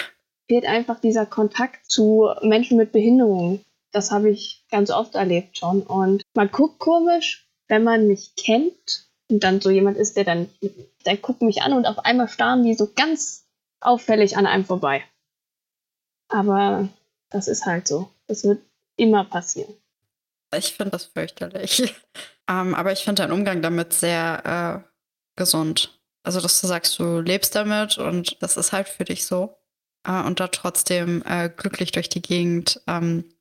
fehlt 0.48 0.66
einfach 0.66 1.00
dieser 1.00 1.26
Kontakt 1.26 1.90
zu 1.90 2.30
Menschen 2.42 2.78
mit 2.78 2.92
Behinderungen. 2.92 3.64
Das 3.92 4.12
habe 4.12 4.30
ich 4.30 4.64
ganz 4.70 4.92
oft 4.92 5.16
erlebt 5.16 5.58
schon. 5.58 5.82
Und 5.82 6.22
man 6.36 6.52
guckt 6.52 6.78
komisch, 6.78 7.48
wenn 7.68 7.84
man 7.84 8.08
mich 8.08 8.36
kennt 8.36 9.08
und 9.30 9.44
dann 9.44 9.62
so 9.62 9.70
jemand 9.70 9.98
ist, 9.98 10.16
der 10.16 10.26
dann, 10.26 10.50
der 11.08 11.18
guckt 11.18 11.42
mich 11.42 11.62
an 11.62 11.74
und 11.74 11.86
auf 11.86 12.00
einmal 12.00 12.28
starren 12.28 12.64
die 12.64 12.76
so 12.76 12.92
ganz 12.94 13.46
auffällig 13.80 14.38
an 14.38 14.46
einem 14.46 14.66
vorbei. 14.66 15.04
Aber 16.30 16.90
das 17.30 17.48
ist 17.48 17.66
halt 17.66 17.88
so. 17.88 18.12
Das 18.28 18.44
wird 18.44 18.62
immer 18.98 19.24
passieren. 19.24 19.74
Ich 20.56 20.74
finde 20.74 20.92
das 20.92 21.06
fürchterlich. 21.06 21.96
ähm, 22.50 22.76
aber 22.76 22.92
ich 22.92 23.04
finde 23.04 23.24
deinen 23.24 23.32
Umgang 23.32 23.62
damit 23.62 23.94
sehr 23.94 24.84
äh, 24.86 24.90
gesund. 25.36 26.00
Also, 26.24 26.42
dass 26.42 26.60
du 26.60 26.68
sagst, 26.68 27.00
du 27.00 27.22
lebst 27.22 27.56
damit 27.56 27.98
und 27.98 28.42
das 28.42 28.58
ist 28.58 28.74
halt 28.74 28.90
für 28.90 29.06
dich 29.06 29.26
so. 29.26 29.58
Äh, 30.06 30.24
und 30.24 30.40
da 30.40 30.48
trotzdem 30.48 31.24
äh, 31.26 31.50
glücklich 31.50 31.92
durch 31.92 32.10
die 32.10 32.22
Gegend. 32.22 32.82
Ähm, 32.88 33.34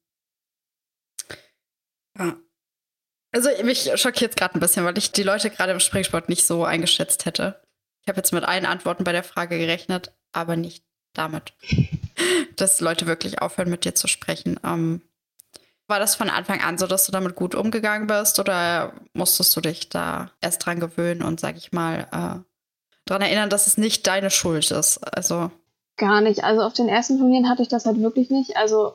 ja. 2.18 2.36
Also, 3.36 3.50
mich 3.64 3.90
schockiert 3.96 4.30
es 4.30 4.36
gerade 4.36 4.54
ein 4.54 4.60
bisschen, 4.60 4.86
weil 4.86 4.96
ich 4.96 5.12
die 5.12 5.22
Leute 5.22 5.50
gerade 5.50 5.72
im 5.72 5.78
Springsport 5.78 6.30
nicht 6.30 6.46
so 6.46 6.64
eingeschätzt 6.64 7.26
hätte. 7.26 7.60
Ich 8.00 8.08
habe 8.08 8.16
jetzt 8.16 8.32
mit 8.32 8.44
allen 8.44 8.64
Antworten 8.64 9.04
bei 9.04 9.12
der 9.12 9.22
Frage 9.22 9.58
gerechnet, 9.58 10.10
aber 10.32 10.56
nicht 10.56 10.86
damit, 11.12 11.52
dass 12.56 12.80
Leute 12.80 13.06
wirklich 13.06 13.42
aufhören, 13.42 13.68
mit 13.68 13.84
dir 13.84 13.94
zu 13.94 14.08
sprechen. 14.08 14.58
Ähm, 14.64 15.02
war 15.86 15.98
das 15.98 16.14
von 16.14 16.30
Anfang 16.30 16.62
an 16.62 16.78
so, 16.78 16.86
dass 16.86 17.04
du 17.04 17.12
damit 17.12 17.34
gut 17.34 17.54
umgegangen 17.54 18.06
bist 18.06 18.38
oder 18.40 18.94
musstest 19.12 19.54
du 19.54 19.60
dich 19.60 19.90
da 19.90 20.30
erst 20.40 20.64
dran 20.64 20.80
gewöhnen 20.80 21.22
und, 21.22 21.38
sag 21.38 21.58
ich 21.58 21.72
mal, 21.72 22.06
äh, 22.12 22.40
daran 23.04 23.20
erinnern, 23.20 23.50
dass 23.50 23.66
es 23.66 23.76
nicht 23.76 24.06
deine 24.06 24.30
Schuld 24.30 24.70
ist? 24.70 24.96
Also. 25.14 25.50
Gar 25.98 26.22
nicht. 26.22 26.42
Also 26.42 26.62
auf 26.62 26.72
den 26.72 26.88
ersten 26.88 27.18
Turnieren 27.18 27.50
hatte 27.50 27.60
ich 27.60 27.68
das 27.68 27.84
halt 27.84 28.00
wirklich 28.00 28.30
nicht. 28.30 28.56
Also 28.56 28.94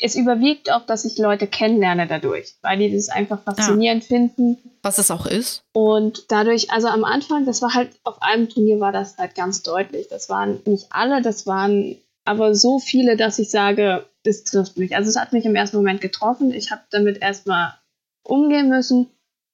es 0.00 0.14
überwiegt 0.14 0.70
auch, 0.70 0.84
dass 0.86 1.04
ich 1.04 1.18
Leute 1.18 1.46
kennenlerne 1.46 2.06
dadurch, 2.06 2.54
weil 2.62 2.78
die 2.78 2.94
das 2.94 3.08
einfach 3.08 3.42
faszinierend 3.42 4.04
ja. 4.04 4.08
finden. 4.08 4.58
Was 4.82 4.98
es 4.98 5.10
auch 5.10 5.26
ist. 5.26 5.62
Und 5.72 6.24
dadurch, 6.28 6.70
also 6.70 6.88
am 6.88 7.04
Anfang, 7.04 7.46
das 7.46 7.62
war 7.62 7.74
halt, 7.74 7.90
auf 8.04 8.20
einem 8.22 8.48
Turnier 8.48 8.80
war 8.80 8.92
das 8.92 9.16
halt 9.18 9.34
ganz 9.34 9.62
deutlich. 9.62 10.08
Das 10.08 10.28
waren 10.28 10.60
nicht 10.66 10.86
alle, 10.90 11.22
das 11.22 11.46
waren 11.46 11.96
aber 12.24 12.54
so 12.54 12.78
viele, 12.78 13.16
dass 13.16 13.38
ich 13.38 13.50
sage, 13.50 14.04
das 14.24 14.44
trifft 14.44 14.76
mich. 14.76 14.96
Also 14.96 15.08
es 15.08 15.16
hat 15.16 15.32
mich 15.32 15.44
im 15.44 15.54
ersten 15.54 15.76
Moment 15.76 16.00
getroffen. 16.00 16.52
Ich 16.52 16.70
habe 16.70 16.82
damit 16.90 17.22
erstmal 17.22 17.74
umgehen 18.24 18.68
müssen. 18.68 19.08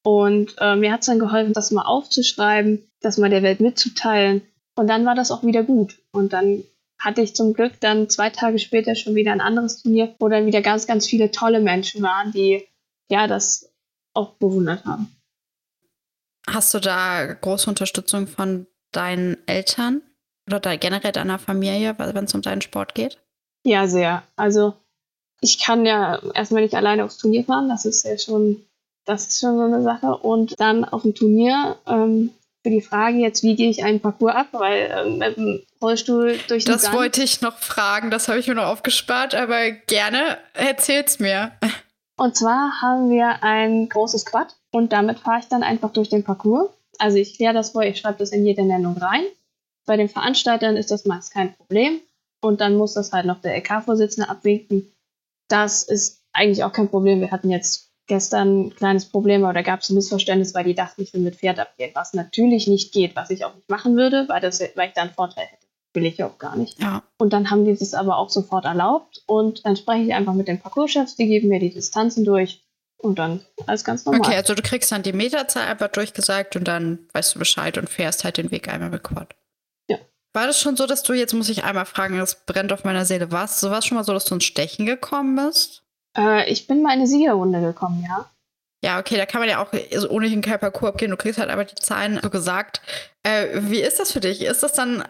Und 0.05 0.57
äh, 0.59 0.75
mir 0.75 0.93
hat 0.93 1.01
es 1.01 1.07
dann 1.07 1.21
geholfen, 1.21 1.53
das 1.53 1.71
mal 1.71 1.85
aufzuschreiben, 1.85 2.83
das 3.01 3.19
mal 3.19 3.31
der 3.31 3.43
Welt 3.43 3.61
mitzuteilen. 3.61 4.43
Und 4.75 4.89
dann 4.89 5.05
war 5.05 5.15
das 5.15 5.31
auch 5.31 5.45
wieder 5.45 5.63
gut. 5.63 5.99
Und 6.13 6.33
dann 6.33 6.65
hatte 7.05 7.21
ich 7.21 7.35
zum 7.35 7.53
Glück 7.53 7.81
dann 7.81 8.09
zwei 8.09 8.31
Tage 8.31 8.59
später 8.59 8.95
schon 8.95 9.15
wieder 9.15 9.33
ein 9.33 9.41
anderes 9.41 9.83
Turnier, 9.83 10.15
wo 10.19 10.29
dann 10.29 10.47
wieder 10.47 10.63
ganz, 10.63 10.87
ganz 10.87 11.07
viele 11.07 11.31
tolle 11.31 11.61
Menschen 11.61 12.03
waren, 12.03 12.33
die 12.33 12.67
ja 13.11 13.27
das 13.27 13.73
auch 14.15 14.35
bewundert 14.35 14.85
haben. 14.85 15.15
Hast 16.49 16.75
du 16.75 16.81
da 16.81 17.33
große 17.35 17.69
Unterstützung 17.69 18.27
von 18.27 18.67
deinen 18.93 19.37
Eltern 19.47 20.03
oder 20.47 20.77
generell 20.77 21.13
deiner 21.13 21.39
Familie, 21.39 21.95
wenn 21.99 22.25
es 22.25 22.35
um 22.35 22.43
deinen 22.43 22.63
Sport 22.63 22.95
geht? 22.95 23.19
Ja, 23.65 23.87
sehr. 23.87 24.23
Also 24.37 24.75
ich 25.41 25.59
kann 25.59 25.87
ja 25.87 26.21
erstmal 26.35 26.63
nicht 26.63 26.75
alleine 26.75 27.05
aufs 27.05 27.19
Turnier 27.19 27.45
fahren, 27.45 27.69
das 27.69 27.85
ist 27.85 28.05
ja 28.05 28.19
schon, 28.19 28.65
das 29.05 29.29
ist 29.29 29.41
schon 29.41 29.57
so 29.57 29.63
eine 29.63 29.83
Sache. 29.83 30.17
Und 30.17 30.59
dann 30.61 30.85
auf 30.85 31.03
dem 31.03 31.15
Turnier 31.15 31.77
ähm, 31.87 32.31
für 32.63 32.71
die 32.71 32.81
Frage 32.81 33.19
jetzt, 33.19 33.43
wie 33.43 33.57
gehe 33.57 33.71
ich 33.71 33.85
einen 33.85 34.01
Parcours 34.01 34.35
ab, 34.35 34.49
weil 34.53 34.91
ähm, 34.97 35.19
mit 35.19 35.37
dem 35.37 35.63
Rollstuhl 35.81 36.39
durch 36.49 36.65
den 36.65 36.73
Das 36.73 36.83
Sand 36.83 36.97
wollte 36.97 37.23
ich 37.23 37.41
noch 37.41 37.59
fragen, 37.59 38.11
das 38.11 38.29
habe 38.29 38.39
ich 38.39 38.47
mir 38.47 38.55
noch 38.55 38.67
aufgespart, 38.67 39.35
aber 39.35 39.71
gerne 39.71 40.39
erzähl's 40.55 41.19
mir. 41.19 41.53
Und 42.17 42.37
zwar 42.37 42.81
haben 42.81 43.11
wir 43.11 43.43
ein 43.43 43.89
großes 43.89 44.27
Quad 44.27 44.55
und 44.71 44.93
damit 44.93 45.19
fahre 45.21 45.41
ich 45.41 45.49
dann 45.49 45.63
einfach 45.63 45.93
durch 45.93 46.09
den 46.09 46.23
Parcours. 46.23 46.71
Also 46.99 47.19
ich 47.19 47.37
kläre 47.37 47.55
das 47.55 47.71
vor, 47.71 47.83
ich 47.83 47.99
schreibe 47.99 48.19
das 48.19 48.31
in 48.31 48.47
jede 48.47 48.63
Nennung 48.63 48.97
rein. 48.97 49.25
Bei 49.87 49.97
den 49.97 50.09
Veranstaltern 50.09 50.77
ist 50.77 50.91
das 50.93 51.05
meist 51.05 51.33
kein 51.33 51.57
Problem 51.57 52.01
und 52.41 52.61
dann 52.61 52.77
muss 52.77 52.95
das 52.95 53.13
halt 53.13 53.27
noch 53.27 53.41
der 53.41 53.57
LK-Vorsitzende 53.57 54.29
abwinken. 54.29 54.93
Das 55.49 55.83
ist 55.83 56.23
eigentlich 56.33 56.63
auch 56.63 56.73
kein 56.73 56.89
Problem. 56.89 57.21
Wir 57.21 57.33
hatten 57.33 57.51
jetzt 57.51 57.92
gestern 58.07 58.67
ein 58.67 58.75
kleines 58.75 59.07
Problem, 59.07 59.45
aber 59.45 59.53
da 59.53 59.63
gab 59.63 59.81
es 59.81 59.91
ein 59.91 59.95
Missverständnis, 59.95 60.55
weil 60.55 60.65
die 60.65 60.75
dachten, 60.75 61.03
ich 61.03 61.13
will 61.15 61.21
mit 61.21 61.37
Pferd 61.37 61.59
abgehen, 61.59 61.91
was 61.95 62.15
natürlich 62.15 62.67
nicht 62.67 62.93
geht, 62.93 63.17
was 63.17 63.31
ich 63.31 63.45
auch 63.45 63.55
nicht 63.55 63.69
machen 63.69 63.97
würde, 63.97 64.27
weil, 64.29 64.41
das, 64.41 64.61
weil 64.61 64.89
ich 64.89 64.95
da 64.95 65.03
einen 65.03 65.13
Vorteil 65.13 65.47
hätte. 65.47 65.67
Will 65.95 66.07
ich 66.07 66.17
ja 66.17 66.27
auch 66.27 66.39
gar 66.39 66.57
nicht. 66.57 66.81
Ja. 66.81 67.03
Und 67.19 67.35
dann 67.35 67.51
haben 67.51 67.67
die 67.67 67.77
das 67.77 67.93
aber 67.93 68.17
auch 68.17 68.31
sofort 68.31 68.65
erlaubt 68.65 69.23
und 69.27 69.65
dann 69.67 69.77
spreche 69.77 70.05
ich 70.05 70.15
einfach 70.15 70.33
mit 70.33 70.49
den 70.49 70.59
Parcourschefs, 70.59 71.17
die 71.17 71.27
geben 71.27 71.49
mir 71.49 71.61
die 71.61 71.73
Distanzen 71.73 72.25
durch 72.25 72.63
und 72.97 73.19
dann 73.19 73.41
alles 73.67 73.85
ganz 73.85 74.05
normal. 74.05 74.23
Okay, 74.23 74.37
also 74.37 74.55
du 74.55 74.63
kriegst 74.63 74.91
dann 74.91 75.03
die 75.03 75.13
Meterzahl 75.13 75.69
einfach 75.69 75.89
durchgesagt 75.89 76.57
und 76.57 76.67
dann 76.67 77.01
weißt 77.13 77.35
du 77.35 77.39
Bescheid 77.39 77.77
und 77.77 77.91
fährst 77.91 78.25
halt 78.25 78.39
den 78.39 78.51
Weg 78.51 78.69
einmal 78.69 78.91
mit 78.91 79.03
Quad. 79.03 79.35
War 80.33 80.47
das 80.47 80.61
schon 80.61 80.77
so, 80.77 80.87
dass 80.87 81.03
du, 81.03 81.13
jetzt 81.13 81.35
muss 81.35 81.51
ich 81.51 81.65
einmal 81.65 81.85
fragen, 81.85 82.17
das 82.17 82.47
brennt 82.47 82.73
auf 82.73 82.85
meiner 82.85 83.05
Seele, 83.05 83.31
warst 83.33 83.61
so 83.61 83.71
war 83.71 83.79
es 83.79 83.87
schon 83.87 83.97
mal 83.97 84.05
so, 84.05 84.15
dass 84.15 84.25
du 84.25 84.35
ins 84.35 84.45
Stechen 84.45 84.87
gekommen 84.87 85.37
bist? 85.37 85.82
Äh, 86.17 86.51
ich 86.51 86.67
bin 86.67 86.83
mal 86.83 86.93
in 86.93 87.01
eine 87.01 87.07
Siegerrunde 87.07 87.61
gekommen, 87.61 88.05
ja. 88.09 88.31
Ja, 88.85 88.99
okay, 88.99 89.17
da 89.17 89.27
kann 89.27 89.41
man 89.41 89.49
ja 89.49 89.63
auch 89.63 89.73
also 89.93 90.11
ohnehin 90.11 90.43
kein 90.43 90.59
Parcours 90.59 90.93
abgehen, 90.93 91.13
du 91.13 91.17
kriegst 91.17 91.39
halt 91.39 91.51
aber 91.51 91.65
die 91.65 91.77
Zahlen 91.77 92.19
so 92.21 92.31
gesagt. 92.31 92.81
Äh, 93.23 93.49
wie 93.63 93.81
ist 93.81 94.01
das 94.01 94.13
für 94.13 94.21
dich? 94.21 94.43
Ist 94.43 94.65
das 94.65 94.73
dann, 94.73 95.05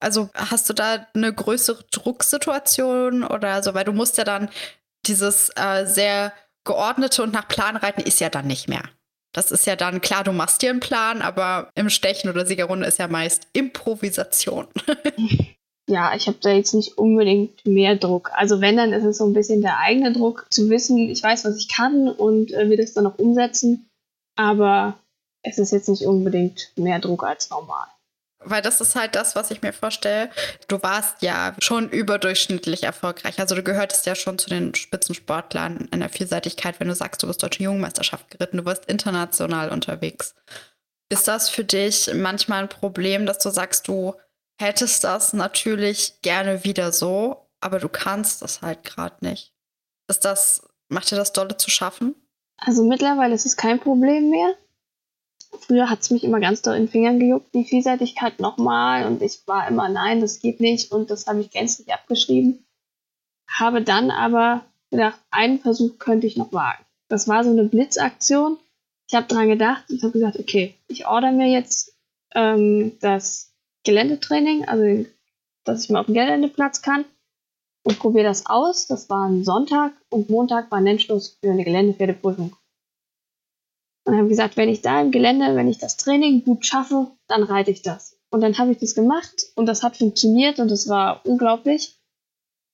also 0.00 0.30
hast 0.34 0.68
du 0.70 0.72
da 0.72 1.06
eine 1.14 1.32
größere 1.32 1.84
Drucksituation 1.90 3.24
oder 3.24 3.62
so, 3.62 3.74
weil 3.74 3.84
du 3.84 3.92
musst 3.92 4.16
ja 4.16 4.24
dann 4.24 4.48
dieses 5.06 5.50
äh, 5.56 5.84
sehr 5.84 6.32
geordnete 6.64 7.22
und 7.22 7.32
nach 7.32 7.48
Plan 7.48 7.76
reiten 7.76 8.00
ist 8.00 8.20
ja 8.20 8.30
dann 8.30 8.46
nicht 8.46 8.68
mehr. 8.68 8.82
Das 9.34 9.52
ist 9.52 9.66
ja 9.66 9.76
dann 9.76 10.00
klar, 10.00 10.24
du 10.24 10.32
machst 10.32 10.62
dir 10.62 10.70
einen 10.70 10.80
Plan, 10.80 11.20
aber 11.20 11.70
im 11.74 11.90
Stechen 11.90 12.30
oder 12.30 12.46
Siegerrunde 12.46 12.86
ist 12.86 12.98
ja 12.98 13.08
meist 13.08 13.46
Improvisation. 13.52 14.68
ja, 15.88 16.14
ich 16.14 16.26
habe 16.26 16.38
da 16.40 16.50
jetzt 16.50 16.74
nicht 16.74 16.98
unbedingt 16.98 17.66
mehr 17.66 17.96
Druck. 17.96 18.30
Also 18.34 18.60
wenn, 18.60 18.76
dann 18.76 18.92
ist 18.92 19.04
es 19.04 19.18
so 19.18 19.26
ein 19.26 19.32
bisschen 19.32 19.62
der 19.62 19.78
eigene 19.78 20.12
Druck, 20.12 20.46
zu 20.50 20.68
wissen, 20.68 21.08
ich 21.08 21.22
weiß, 21.22 21.44
was 21.44 21.56
ich 21.56 21.68
kann 21.68 22.08
und 22.08 22.52
äh, 22.52 22.68
will 22.68 22.76
das 22.76 22.92
dann 22.92 23.06
auch 23.06 23.18
umsetzen. 23.18 23.88
Aber 24.36 24.98
es 25.42 25.58
ist 25.58 25.72
jetzt 25.72 25.88
nicht 25.88 26.04
unbedingt 26.04 26.70
mehr 26.76 26.98
Druck 26.98 27.24
als 27.24 27.50
normal. 27.50 27.86
Weil 28.44 28.62
das 28.62 28.80
ist 28.80 28.94
halt 28.94 29.16
das, 29.16 29.34
was 29.34 29.50
ich 29.50 29.62
mir 29.62 29.72
vorstelle. 29.72 30.30
Du 30.68 30.80
warst 30.82 31.22
ja 31.22 31.56
schon 31.58 31.88
überdurchschnittlich 31.88 32.84
erfolgreich. 32.84 33.40
Also 33.40 33.56
du 33.56 33.62
gehörtest 33.62 34.06
ja 34.06 34.14
schon 34.14 34.38
zu 34.38 34.48
den 34.48 34.74
Spitzensportlern 34.74 35.88
in 35.90 36.00
der 36.00 36.08
Vielseitigkeit, 36.08 36.78
wenn 36.78 36.88
du 36.88 36.94
sagst, 36.94 37.22
du 37.22 37.26
bist 37.26 37.42
deutsche 37.42 37.64
Jugendmeisterschaft 37.64 38.30
geritten, 38.30 38.58
du 38.58 38.64
wirst 38.64 38.84
international 38.84 39.70
unterwegs. 39.70 40.34
Ist 41.10 41.26
das 41.26 41.48
für 41.48 41.64
dich 41.64 42.10
manchmal 42.14 42.62
ein 42.62 42.68
Problem, 42.68 43.26
dass 43.26 43.38
du 43.38 43.50
sagst, 43.50 43.88
du 43.88 44.14
hättest 44.58 45.04
das 45.04 45.32
natürlich 45.32 46.20
gerne 46.22 46.64
wieder 46.64 46.92
so, 46.92 47.48
aber 47.60 47.78
du 47.78 47.88
kannst 47.88 48.42
das 48.42 48.62
halt 48.62 48.84
gerade 48.84 49.24
nicht? 49.24 49.52
Ist 50.08 50.24
das, 50.24 50.68
macht 50.88 51.10
dir 51.10 51.16
das 51.16 51.32
dolle 51.32 51.56
zu 51.56 51.70
schaffen? 51.70 52.14
Also 52.56 52.84
mittlerweile 52.84 53.34
ist 53.34 53.46
es 53.46 53.56
kein 53.56 53.78
Problem 53.78 54.30
mehr. 54.30 54.54
Früher 55.60 55.88
hat 55.88 56.00
es 56.00 56.10
mich 56.10 56.24
immer 56.24 56.40
ganz 56.40 56.60
doll 56.62 56.76
in 56.76 56.82
den 56.82 56.90
Fingern 56.90 57.20
gejuckt, 57.20 57.54
die 57.54 57.64
Vielseitigkeit 57.64 58.40
nochmal. 58.40 59.06
Und 59.06 59.22
ich 59.22 59.46
war 59.46 59.66
immer, 59.68 59.88
nein, 59.88 60.20
das 60.20 60.40
geht 60.40 60.60
nicht. 60.60 60.92
Und 60.92 61.10
das 61.10 61.26
habe 61.26 61.40
ich 61.40 61.50
gänzlich 61.50 61.92
abgeschrieben. 61.92 62.66
Habe 63.48 63.82
dann 63.82 64.10
aber 64.10 64.64
gedacht, 64.90 65.18
einen 65.30 65.58
Versuch 65.58 65.98
könnte 65.98 66.26
ich 66.26 66.36
noch 66.36 66.52
wagen. 66.52 66.84
Das 67.08 67.28
war 67.28 67.44
so 67.44 67.50
eine 67.50 67.64
Blitzaktion. 67.64 68.58
Ich 69.08 69.14
habe 69.14 69.26
dran 69.26 69.48
gedacht 69.48 69.84
und 69.88 70.02
habe 70.02 70.12
gesagt, 70.12 70.38
okay, 70.38 70.74
ich 70.86 71.06
order 71.06 71.32
mir 71.32 71.48
jetzt 71.48 71.94
ähm, 72.34 72.98
das 73.00 73.47
Geländetraining, 73.84 74.64
also 74.66 75.06
dass 75.64 75.84
ich 75.84 75.90
mal 75.90 76.00
auf 76.00 76.06
dem 76.06 76.14
Geländeplatz 76.14 76.82
kann 76.82 77.04
und 77.84 77.98
probiere 77.98 78.24
das 78.24 78.46
aus. 78.46 78.86
Das 78.86 79.08
war 79.10 79.28
ein 79.28 79.44
Sonntag 79.44 79.92
und 80.10 80.30
Montag 80.30 80.70
war 80.70 80.80
Nennschluss 80.80 81.38
für 81.40 81.50
eine 81.50 81.64
Geländepferdeprüfung. 81.64 82.56
Und 84.04 84.16
habe 84.16 84.28
gesagt, 84.28 84.56
wenn 84.56 84.70
ich 84.70 84.80
da 84.80 85.00
im 85.00 85.10
Gelände, 85.10 85.54
wenn 85.54 85.68
ich 85.68 85.78
das 85.78 85.96
Training 85.98 86.44
gut 86.44 86.64
schaffe, 86.64 87.08
dann 87.26 87.42
reite 87.42 87.70
ich 87.70 87.82
das. 87.82 88.16
Und 88.30 88.40
dann 88.40 88.56
habe 88.58 88.72
ich 88.72 88.78
das 88.78 88.94
gemacht 88.94 89.46
und 89.54 89.66
das 89.66 89.82
hat 89.82 89.96
funktioniert 89.96 90.58
und 90.58 90.70
es 90.70 90.88
war 90.88 91.20
unglaublich. 91.24 91.98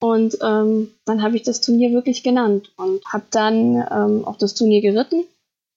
Und 0.01 0.39
ähm, 0.43 0.93
dann 1.05 1.23
habe 1.23 1.37
ich 1.37 1.43
das 1.43 1.61
Turnier 1.61 1.93
wirklich 1.93 2.23
genannt 2.23 2.73
und 2.77 3.05
habe 3.07 3.25
dann 3.31 3.77
ähm, 3.91 4.25
auch 4.25 4.37
das 4.37 4.55
Turnier 4.55 4.81
geritten. 4.81 5.25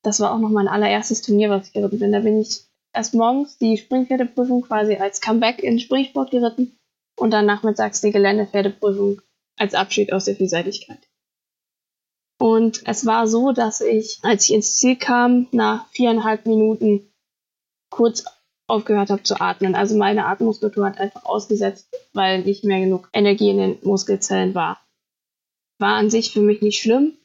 Das 0.03 0.19
war 0.19 0.33
auch 0.33 0.39
noch 0.39 0.49
mein 0.49 0.67
allererstes 0.67 1.21
Turnier, 1.21 1.49
was 1.49 1.67
ich 1.67 1.73
geritten 1.73 1.99
bin. 1.99 2.11
Da 2.11 2.19
bin 2.19 2.39
ich 2.39 2.66
erst 2.97 3.13
morgens 3.13 3.59
die 3.59 3.77
Springpferdeprüfung 3.77 4.63
quasi 4.63 4.95
als 4.95 5.21
Comeback 5.21 5.61
in 5.61 5.79
Springsport 5.79 6.31
geritten 6.31 6.75
und 7.15 7.29
dann 7.29 7.45
nachmittags 7.45 8.01
die 8.01 8.11
Geländepferdeprüfung 8.11 9.21
als 9.55 9.75
Abschied 9.75 10.11
aus 10.11 10.25
der 10.25 10.35
Vielseitigkeit. 10.35 11.07
Und 12.39 12.81
es 12.85 13.05
war 13.05 13.27
so, 13.27 13.51
dass 13.51 13.81
ich, 13.81 14.19
als 14.23 14.45
ich 14.45 14.55
ins 14.55 14.77
Ziel 14.77 14.95
kam, 14.95 15.47
nach 15.51 15.87
viereinhalb 15.89 16.47
Minuten 16.47 17.11
kurz 17.91 18.25
aufgehört 18.67 19.11
habe 19.11 19.23
zu 19.23 19.39
atmen. 19.39 19.75
Also 19.75 19.95
meine 19.95 20.25
Atemmuskulatur 20.25 20.87
hat 20.87 20.99
einfach 20.99 21.25
ausgesetzt, 21.25 21.89
weil 22.13 22.43
nicht 22.43 22.63
mehr 22.63 22.79
genug 22.79 23.09
Energie 23.13 23.51
in 23.51 23.57
den 23.57 23.77
Muskelzellen 23.83 24.55
war. 24.55 24.83
War 25.79 25.95
an 25.95 26.09
sich 26.09 26.31
für 26.31 26.41
mich 26.41 26.61
nicht 26.61 26.81
schlimm, 26.81 27.15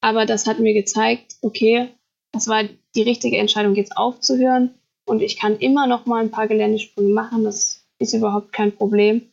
aber 0.00 0.26
das 0.26 0.46
hat 0.46 0.58
mir 0.58 0.74
gezeigt, 0.74 1.36
okay, 1.40 1.88
das 2.32 2.48
war 2.48 2.64
die 2.94 3.02
richtige 3.02 3.38
Entscheidung, 3.38 3.76
jetzt 3.76 3.96
aufzuhören 3.96 4.77
und 5.08 5.22
ich 5.22 5.38
kann 5.38 5.58
immer 5.58 5.86
noch 5.86 6.06
mal 6.06 6.22
ein 6.22 6.30
paar 6.30 6.48
Geländesprünge 6.48 7.12
machen, 7.12 7.44
das 7.44 7.84
ist 7.98 8.14
überhaupt 8.14 8.52
kein 8.52 8.74
Problem. 8.74 9.32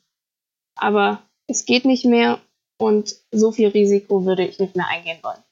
Aber 0.77 1.22
es 1.48 1.65
geht 1.65 1.86
nicht 1.86 2.05
mehr 2.05 2.39
und 2.77 3.15
so 3.32 3.51
viel 3.51 3.70
Risiko 3.70 4.25
würde 4.25 4.46
ich 4.46 4.60
nicht 4.60 4.75
mehr 4.75 4.88
eingehen 4.88 5.20
wollen. 5.22 5.44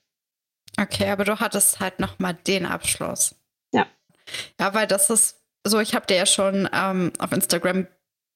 Okay, 0.80 1.10
aber 1.10 1.24
du 1.24 1.40
hattest 1.40 1.80
halt 1.80 2.00
noch 2.00 2.20
mal 2.20 2.34
den 2.34 2.66
Abschluss. 2.66 3.36
Ja. 3.74 3.86
Ja, 4.60 4.74
weil 4.74 4.88
das 4.88 5.10
ist 5.10 5.42
so, 5.66 5.80
ich 5.80 5.94
habe 5.94 6.06
dir 6.08 6.18
ja 6.18 6.26
schon 6.26 6.68
ähm, 6.74 7.14
auf 7.20 7.32
Instagram 7.32 7.88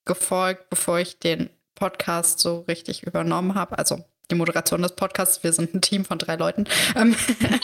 gefolgt, 0.06 0.70
bevor 0.70 1.00
ich 1.00 1.20
den 1.20 1.50
Podcast 1.75 2.39
so 2.39 2.62
richtig 2.62 3.03
übernommen 3.03 3.56
habe. 3.56 3.77
Also 3.77 4.03
die 4.29 4.36
Moderation 4.36 4.81
des 4.81 4.93
Podcasts, 4.93 5.43
wir 5.43 5.53
sind 5.53 5.74
ein 5.74 5.81
Team 5.81 6.05
von 6.05 6.17
drei 6.17 6.36
Leuten. 6.36 6.65
Ähm, 6.96 7.15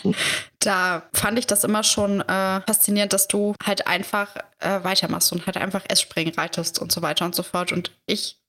da 0.60 1.03
fand 1.13 1.38
ich 1.39 1.48
das 1.48 1.63
immer 1.63 1.84
schon 1.84 2.22
äh, 2.22 2.62
faszinierend, 2.62 3.13
dass 3.13 3.27
du 3.27 3.55
halt 3.63 3.88
einfach 3.88 4.36
äh, 4.60 4.84
weitermachst 4.84 5.32
und 5.32 5.46
halt 5.46 5.58
einfach 5.58 5.84
S-Springen 5.88 6.34
reitest 6.34 6.79
und 6.79 6.91
so 6.91 7.01
weiter 7.01 7.25
und 7.25 7.36
so 7.36 7.43
fort. 7.43 7.72
Und 7.72 7.91
ich 8.05 8.39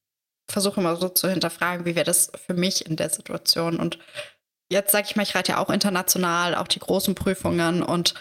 versuche 0.48 0.80
immer 0.80 0.96
so 0.96 1.08
zu 1.08 1.28
hinterfragen, 1.28 1.86
wie 1.86 1.96
wäre 1.96 2.04
das 2.04 2.30
für 2.46 2.54
mich 2.54 2.86
in 2.86 2.96
der 2.96 3.10
Situation. 3.10 3.78
Und 3.78 3.98
jetzt 4.70 4.92
sage 4.92 5.06
ich 5.08 5.16
mal, 5.16 5.22
ich 5.22 5.34
reite 5.34 5.52
ja 5.52 5.58
auch 5.58 5.70
international, 5.70 6.54
auch 6.54 6.68
die 6.68 6.80
großen 6.80 7.14
Prüfungen 7.14 7.82
und 7.82 8.14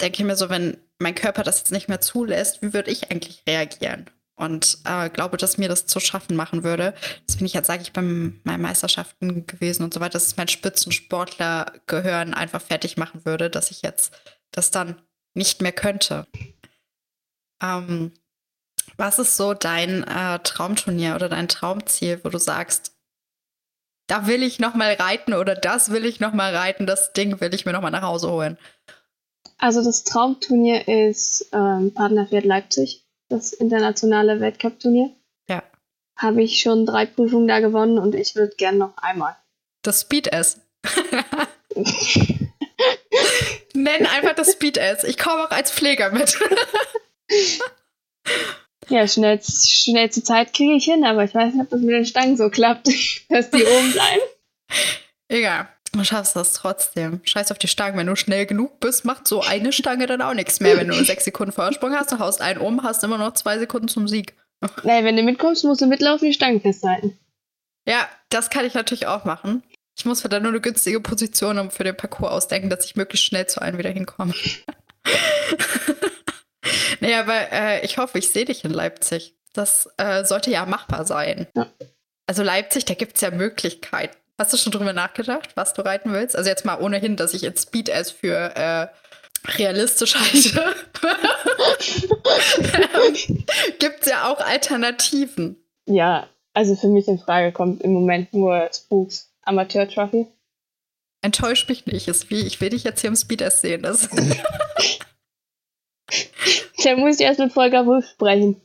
denke 0.00 0.24
mir 0.24 0.36
so, 0.36 0.50
wenn 0.50 0.78
mein 0.98 1.14
Körper 1.14 1.42
das 1.42 1.58
jetzt 1.58 1.72
nicht 1.72 1.88
mehr 1.88 2.00
zulässt, 2.00 2.62
wie 2.62 2.72
würde 2.72 2.90
ich 2.90 3.10
eigentlich 3.10 3.42
reagieren? 3.46 4.08
Und 4.42 4.78
äh, 4.84 5.08
glaube, 5.08 5.36
dass 5.36 5.56
mir 5.56 5.68
das 5.68 5.86
zu 5.86 6.00
schaffen 6.00 6.34
machen 6.34 6.64
würde. 6.64 6.94
Das 7.28 7.36
bin 7.36 7.46
ich 7.46 7.52
jetzt, 7.52 7.68
sage 7.68 7.82
ich, 7.82 7.92
bei 7.92 8.02
meinen 8.02 8.60
Meisterschaften 8.60 9.46
gewesen 9.46 9.84
und 9.84 9.94
so 9.94 10.00
weiter, 10.00 10.14
dass 10.14 10.26
es 10.26 10.36
mein 10.36 10.48
Spitzensportler-Gehirn 10.48 12.34
einfach 12.34 12.60
fertig 12.60 12.96
machen 12.96 13.24
würde, 13.24 13.50
dass 13.50 13.70
ich 13.70 13.82
jetzt 13.82 14.12
das 14.50 14.72
dann 14.72 15.00
nicht 15.34 15.62
mehr 15.62 15.70
könnte. 15.70 16.26
Ähm, 17.62 18.10
was 18.96 19.20
ist 19.20 19.36
so 19.36 19.54
dein 19.54 20.02
äh, 20.02 20.40
Traumturnier 20.40 21.14
oder 21.14 21.28
dein 21.28 21.46
Traumziel, 21.46 22.18
wo 22.24 22.28
du 22.28 22.38
sagst, 22.38 22.96
da 24.08 24.26
will 24.26 24.42
ich 24.42 24.58
noch 24.58 24.74
mal 24.74 24.92
reiten 24.94 25.34
oder 25.34 25.54
das 25.54 25.90
will 25.90 26.04
ich 26.04 26.18
noch 26.18 26.32
mal 26.32 26.54
reiten, 26.54 26.84
das 26.84 27.12
Ding 27.12 27.40
will 27.40 27.54
ich 27.54 27.64
mir 27.64 27.72
noch 27.72 27.80
mal 27.80 27.90
nach 27.90 28.02
Hause 28.02 28.28
holen? 28.28 28.58
Also 29.58 29.84
das 29.84 30.02
Traumturnier 30.02 30.88
ist 30.88 31.48
ähm, 31.52 31.94
Partnerpferd 31.94 32.44
Leipzig, 32.44 33.01
das 33.32 33.52
internationale 33.52 34.40
Weltcup-Turnier. 34.40 35.10
Ja. 35.48 35.62
Habe 36.16 36.42
ich 36.42 36.60
schon 36.60 36.86
drei 36.86 37.06
Prüfungen 37.06 37.48
da 37.48 37.60
gewonnen 37.60 37.98
und 37.98 38.14
ich 38.14 38.34
würde 38.34 38.54
gern 38.56 38.78
noch 38.78 38.96
einmal. 38.98 39.36
Das 39.82 40.02
Speed 40.02 40.28
S. 40.28 40.60
Nenn 43.74 44.06
einfach 44.06 44.34
das 44.34 44.52
Speed 44.52 44.76
S. 44.76 45.04
Ich 45.04 45.18
komme 45.18 45.44
auch 45.44 45.50
als 45.50 45.70
Pfleger 45.70 46.10
mit. 46.10 46.38
ja, 48.88 49.08
schnellst, 49.08 49.72
schnellste 49.72 50.22
Zeit 50.22 50.52
kriege 50.52 50.74
ich 50.74 50.84
hin, 50.84 51.04
aber 51.04 51.24
ich 51.24 51.34
weiß 51.34 51.54
nicht, 51.54 51.62
ob 51.62 51.70
das 51.70 51.80
mit 51.80 51.94
den 51.94 52.06
Stangen 52.06 52.36
so 52.36 52.50
klappt, 52.50 52.86
dass 53.28 53.50
die 53.50 53.64
oben 53.64 53.92
bleiben. 53.92 54.22
Egal. 55.28 55.68
Du 55.92 56.04
schaffst 56.04 56.36
das 56.36 56.54
trotzdem. 56.54 57.20
Scheiß 57.22 57.52
auf 57.52 57.58
die 57.58 57.68
Stangen. 57.68 57.98
Wenn 57.98 58.06
du 58.06 58.16
schnell 58.16 58.46
genug 58.46 58.80
bist, 58.80 59.04
macht 59.04 59.28
so 59.28 59.42
eine 59.42 59.72
Stange 59.72 60.06
dann 60.06 60.22
auch 60.22 60.32
nichts 60.32 60.58
mehr. 60.60 60.76
Wenn 60.78 60.88
du 60.88 61.04
sechs 61.04 61.24
Sekunden 61.24 61.52
Vorsprung 61.52 61.94
hast, 61.94 62.10
du 62.12 62.18
haust 62.18 62.40
einen 62.40 62.60
um, 62.60 62.82
hast 62.82 63.04
immer 63.04 63.18
noch 63.18 63.34
zwei 63.34 63.58
Sekunden 63.58 63.88
zum 63.88 64.08
Sieg. 64.08 64.34
Naja, 64.84 65.02
wenn 65.04 65.16
du 65.16 65.24
mitkommst, 65.24 65.64
musst 65.64 65.80
du 65.80 65.86
mitlaufen 65.86 66.28
die 66.28 66.34
Stangen 66.34 66.60
festhalten. 66.60 67.18
Ja, 67.84 68.08
das 68.28 68.48
kann 68.48 68.64
ich 68.64 68.74
natürlich 68.74 69.08
auch 69.08 69.24
machen. 69.24 69.64
Ich 69.98 70.04
muss 70.04 70.22
mir 70.22 70.30
dann 70.30 70.42
nur 70.42 70.52
eine 70.52 70.60
günstige 70.60 71.00
Position 71.00 71.70
für 71.72 71.82
den 71.82 71.96
Parcours 71.96 72.30
ausdenken, 72.30 72.70
dass 72.70 72.84
ich 72.84 72.94
möglichst 72.94 73.26
schnell 73.26 73.46
zu 73.46 73.60
einem 73.60 73.78
wieder 73.78 73.90
hinkomme. 73.90 74.34
naja, 77.00 77.20
aber 77.20 77.52
äh, 77.52 77.84
ich 77.84 77.98
hoffe, 77.98 78.18
ich 78.18 78.30
sehe 78.30 78.44
dich 78.44 78.64
in 78.64 78.70
Leipzig. 78.70 79.34
Das 79.52 79.88
äh, 79.96 80.24
sollte 80.24 80.52
ja 80.52 80.64
machbar 80.64 81.04
sein. 81.04 81.48
Ja. 81.54 81.66
Also 82.26 82.42
Leipzig, 82.44 82.84
da 82.84 82.94
gibt 82.94 83.16
es 83.16 83.20
ja 83.20 83.32
Möglichkeiten. 83.32 84.16
Hast 84.42 84.52
du 84.52 84.56
schon 84.56 84.72
drüber 84.72 84.92
nachgedacht, 84.92 85.50
was 85.54 85.72
du 85.72 85.82
reiten 85.82 86.12
willst? 86.12 86.34
Also 86.34 86.50
jetzt 86.50 86.64
mal 86.64 86.80
ohnehin, 86.80 87.14
dass 87.14 87.32
ich 87.32 87.42
jetzt 87.42 87.62
Speed 87.62 87.88
S 87.88 88.10
für 88.10 88.56
äh, 88.56 88.88
realistisch 89.56 90.16
halte. 90.16 90.74
Gibt 93.78 94.00
es 94.00 94.08
ja 94.08 94.28
auch 94.28 94.40
Alternativen. 94.40 95.64
Ja, 95.86 96.26
also 96.54 96.74
für 96.74 96.88
mich 96.88 97.06
in 97.06 97.20
Frage 97.20 97.52
kommt 97.52 97.82
im 97.82 97.92
Moment 97.92 98.34
nur 98.34 98.68
Spooks 98.74 99.32
Amateur 99.42 99.88
Trophy. 99.88 100.26
Enttäuscht 101.24 101.68
mich 101.68 101.86
nicht. 101.86 102.08
Ist 102.08 102.28
wie, 102.30 102.44
ich 102.44 102.60
will 102.60 102.70
dich 102.70 102.82
jetzt 102.82 103.00
hier 103.00 103.10
im 103.10 103.16
Speed 103.16 103.42
S 103.42 103.60
sehen. 103.60 103.84
Das 103.84 104.08
da 106.82 106.96
muss 106.96 107.20
ich 107.20 107.26
erst 107.26 107.38
mit 107.38 107.52
Volker 107.52 107.86
Wolf 107.86 108.08
sprechen. 108.08 108.60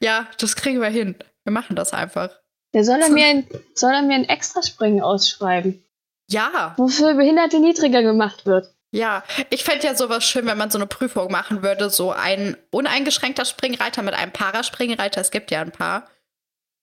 Ja, 0.00 0.30
das 0.38 0.56
kriegen 0.56 0.80
wir 0.80 0.88
hin. 0.88 1.14
Wir 1.44 1.52
machen 1.52 1.76
das 1.76 1.92
einfach. 1.92 2.39
Der 2.72 2.84
soll 2.84 3.00
er 3.00 3.08
mir 3.08 3.26
ein, 3.26 3.46
soll 3.74 3.92
er 3.92 4.02
mir 4.02 4.14
ein 4.14 4.28
Extraspringen 4.28 5.02
ausschreiben. 5.02 5.82
Ja. 6.28 6.74
Wofür 6.76 7.14
Behinderte 7.14 7.58
niedriger 7.58 8.02
gemacht 8.02 8.46
wird. 8.46 8.72
Ja, 8.92 9.22
ich 9.50 9.62
fände 9.62 9.86
ja 9.86 9.94
sowas 9.94 10.24
schön, 10.24 10.46
wenn 10.46 10.58
man 10.58 10.70
so 10.70 10.78
eine 10.78 10.86
Prüfung 10.86 11.30
machen 11.30 11.62
würde, 11.62 11.90
so 11.90 12.10
ein 12.10 12.56
uneingeschränkter 12.70 13.44
Springreiter 13.44 14.02
mit 14.02 14.14
einem 14.14 14.32
Paraspringreiter, 14.32 15.20
es 15.20 15.30
gibt 15.30 15.52
ja 15.52 15.60
ein 15.60 15.70
paar. 15.70 16.08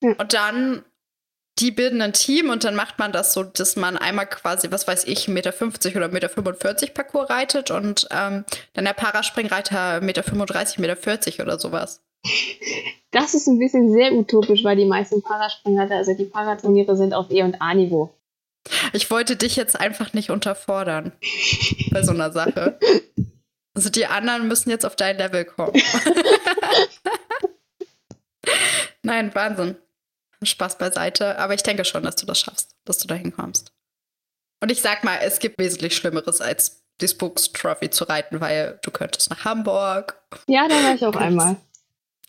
Ja. 0.02 0.14
Und 0.18 0.34
dann, 0.34 0.86
die 1.60 1.72
bilden 1.72 2.02
ein 2.02 2.14
Team 2.14 2.50
und 2.50 2.64
dann 2.64 2.76
macht 2.76 2.98
man 2.98 3.12
das 3.12 3.34
so, 3.34 3.44
dass 3.44 3.76
man 3.76 3.98
einmal 3.98 4.28
quasi, 4.28 4.72
was 4.72 4.88
weiß 4.88 5.04
ich, 5.04 5.28
1,50 5.28 5.32
Meter 5.32 5.54
oder 5.98 6.08
1,45 6.08 6.82
Meter 6.82 6.94
Parcours 6.94 7.30
reitet 7.30 7.72
und 7.72 8.08
ähm, 8.12 8.46
dann 8.74 8.86
der 8.86 8.94
Paraspringreiter 8.94 9.98
1,35 9.98 10.80
Meter, 10.80 10.94
1,40 10.94 11.32
Meter 11.32 11.44
oder 11.44 11.60
sowas. 11.60 12.02
Das 13.12 13.34
ist 13.34 13.48
ein 13.48 13.60
bisschen 13.60 13.92
sehr 13.92 14.14
utopisch, 14.14 14.64
weil 14.64 14.76
die 14.76 14.86
meisten 14.86 15.22
Paraspringer, 15.22 15.90
also 15.92 16.14
die 16.14 16.26
Paraturniere 16.26 16.98
sind 16.98 17.14
auf 17.14 17.32
E- 17.32 17.44
und 17.44 17.62
A-Niveau. 17.62 18.14
Ich 18.92 19.10
wollte 19.10 19.38
dich 19.38 19.56
jetzt 19.56 19.80
einfach 19.80 20.14
nicht 20.14 20.30
unterfordern 20.30 21.14
bei 21.92 22.04
so 22.04 22.12
einer 22.12 22.32
Sache. 22.32 22.80
Also 23.74 23.90
die 23.90 24.08
anderen 24.08 24.48
müssen 24.48 24.70
jetzt 24.70 24.86
auf 24.86 24.96
dein 24.96 25.18
Level 25.18 25.46
kommen. 25.46 25.74
Nein, 29.04 29.34
Wahnsinn. 29.34 29.78
Spaß 30.44 30.78
beiseite. 30.78 31.40
Aber 31.40 31.54
ich 31.54 31.64
denke 31.64 31.86
schon, 31.86 32.04
dass 32.04 32.16
du 32.16 32.26
das 32.26 32.40
schaffst, 32.40 32.76
dass 32.86 32.98
du 32.98 33.08
da 33.08 33.16
hinkommst. 33.16 33.72
Und 34.62 34.72
ich 34.72 34.82
sag 34.82 35.04
mal, 35.04 35.20
es 35.22 35.40
gibt 35.40 35.60
wesentlich 35.60 35.96
Schlimmeres 35.96 36.42
als 36.42 36.84
die 37.00 37.08
Spooks 37.08 37.52
Trophy 37.54 37.90
zu 37.90 38.06
reiten, 38.06 38.42
weil 38.42 38.80
du 38.82 38.92
könntest 38.92 39.30
nach 39.30 39.46
Hamburg. 39.46 40.20
Ja, 40.48 40.68
da 40.68 40.76
war 40.84 40.96
ich 40.96 41.06
auch 41.06 41.16
einmal. 41.16 41.58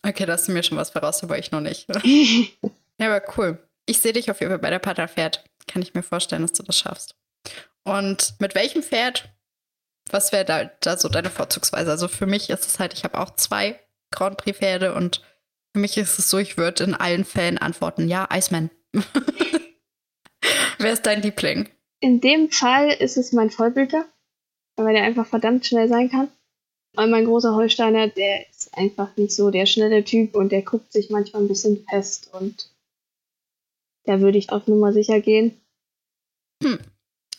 Okay, 0.03 0.25
da 0.25 0.33
hast 0.33 0.47
du 0.47 0.51
mir 0.51 0.63
schon 0.63 0.77
was 0.77 0.91
voraus, 0.91 1.23
aber 1.23 1.37
ich 1.37 1.51
noch 1.51 1.61
nicht. 1.61 1.87
ja, 2.99 3.15
aber 3.15 3.21
cool. 3.37 3.57
Ich 3.85 3.99
sehe 3.99 4.13
dich 4.13 4.31
auf 4.31 4.39
jeden 4.39 4.51
Fall 4.51 4.59
bei 4.59 4.69
der 4.69 4.79
Partnerpferd. 4.79 5.43
Kann 5.67 5.81
ich 5.81 5.93
mir 5.93 6.03
vorstellen, 6.03 6.41
dass 6.41 6.53
du 6.53 6.63
das 6.63 6.77
schaffst. 6.77 7.15
Und 7.83 8.35
mit 8.39 8.55
welchem 8.55 8.83
Pferd? 8.83 9.29
Was 10.11 10.31
wäre 10.31 10.45
da, 10.45 10.65
da 10.79 10.97
so 10.97 11.09
deine 11.09 11.29
Vorzugsweise? 11.29 11.91
Also 11.91 12.07
für 12.07 12.25
mich 12.25 12.49
ist 12.49 12.65
es 12.65 12.79
halt, 12.79 12.93
ich 12.93 13.03
habe 13.03 13.19
auch 13.19 13.35
zwei 13.35 13.79
Grand 14.11 14.37
Prix 14.37 14.57
Pferde 14.57 14.93
und 14.93 15.21
für 15.73 15.79
mich 15.79 15.97
ist 15.97 16.17
es 16.17 16.29
so, 16.29 16.37
ich 16.37 16.57
würde 16.57 16.83
in 16.83 16.95
allen 16.95 17.25
Fällen 17.25 17.57
antworten, 17.57 18.07
ja, 18.07 18.27
Iceman. 18.31 18.71
Wer 20.79 20.93
ist 20.93 21.05
dein 21.05 21.21
Liebling? 21.21 21.69
In 21.99 22.21
dem 22.21 22.49
Fall 22.49 22.89
ist 22.89 23.17
es 23.17 23.33
mein 23.33 23.51
Vollblüter, 23.51 24.05
weil 24.77 24.93
der 24.93 25.03
einfach 25.03 25.27
verdammt 25.27 25.65
schnell 25.65 25.87
sein 25.87 26.09
kann. 26.09 26.29
Und 26.95 27.11
mein 27.11 27.25
großer 27.25 27.53
Holsteiner, 27.53 28.07
der 28.07 28.49
ist 28.49 28.58
einfach 28.73 29.15
nicht 29.17 29.33
so 29.33 29.49
der 29.51 29.65
schnelle 29.65 30.03
Typ 30.03 30.35
und 30.35 30.51
der 30.51 30.61
guckt 30.61 30.91
sich 30.91 31.09
manchmal 31.09 31.43
ein 31.43 31.47
bisschen 31.47 31.85
fest 31.89 32.29
und 32.33 32.69
da 34.05 34.21
würde 34.21 34.37
ich 34.37 34.51
auf 34.51 34.67
Nummer 34.67 34.93
sicher 34.93 35.19
gehen. 35.19 35.59
Hm. 36.63 36.79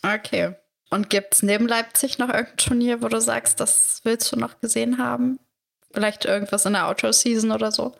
Okay. 0.03 0.55
Und 0.89 1.09
gibt 1.09 1.33
es 1.33 1.43
neben 1.43 1.67
Leipzig 1.67 2.17
noch 2.17 2.29
irgendein 2.29 2.57
Turnier, 2.57 3.01
wo 3.01 3.07
du 3.07 3.21
sagst, 3.21 3.59
das 3.59 4.01
willst 4.03 4.31
du 4.31 4.35
noch 4.35 4.59
gesehen 4.59 4.97
haben? 4.97 5.39
Vielleicht 5.91 6.25
irgendwas 6.25 6.65
in 6.65 6.73
der 6.73 6.87
Outdoor-Season 6.87 7.51
oder 7.51 7.71
so? 7.71 7.93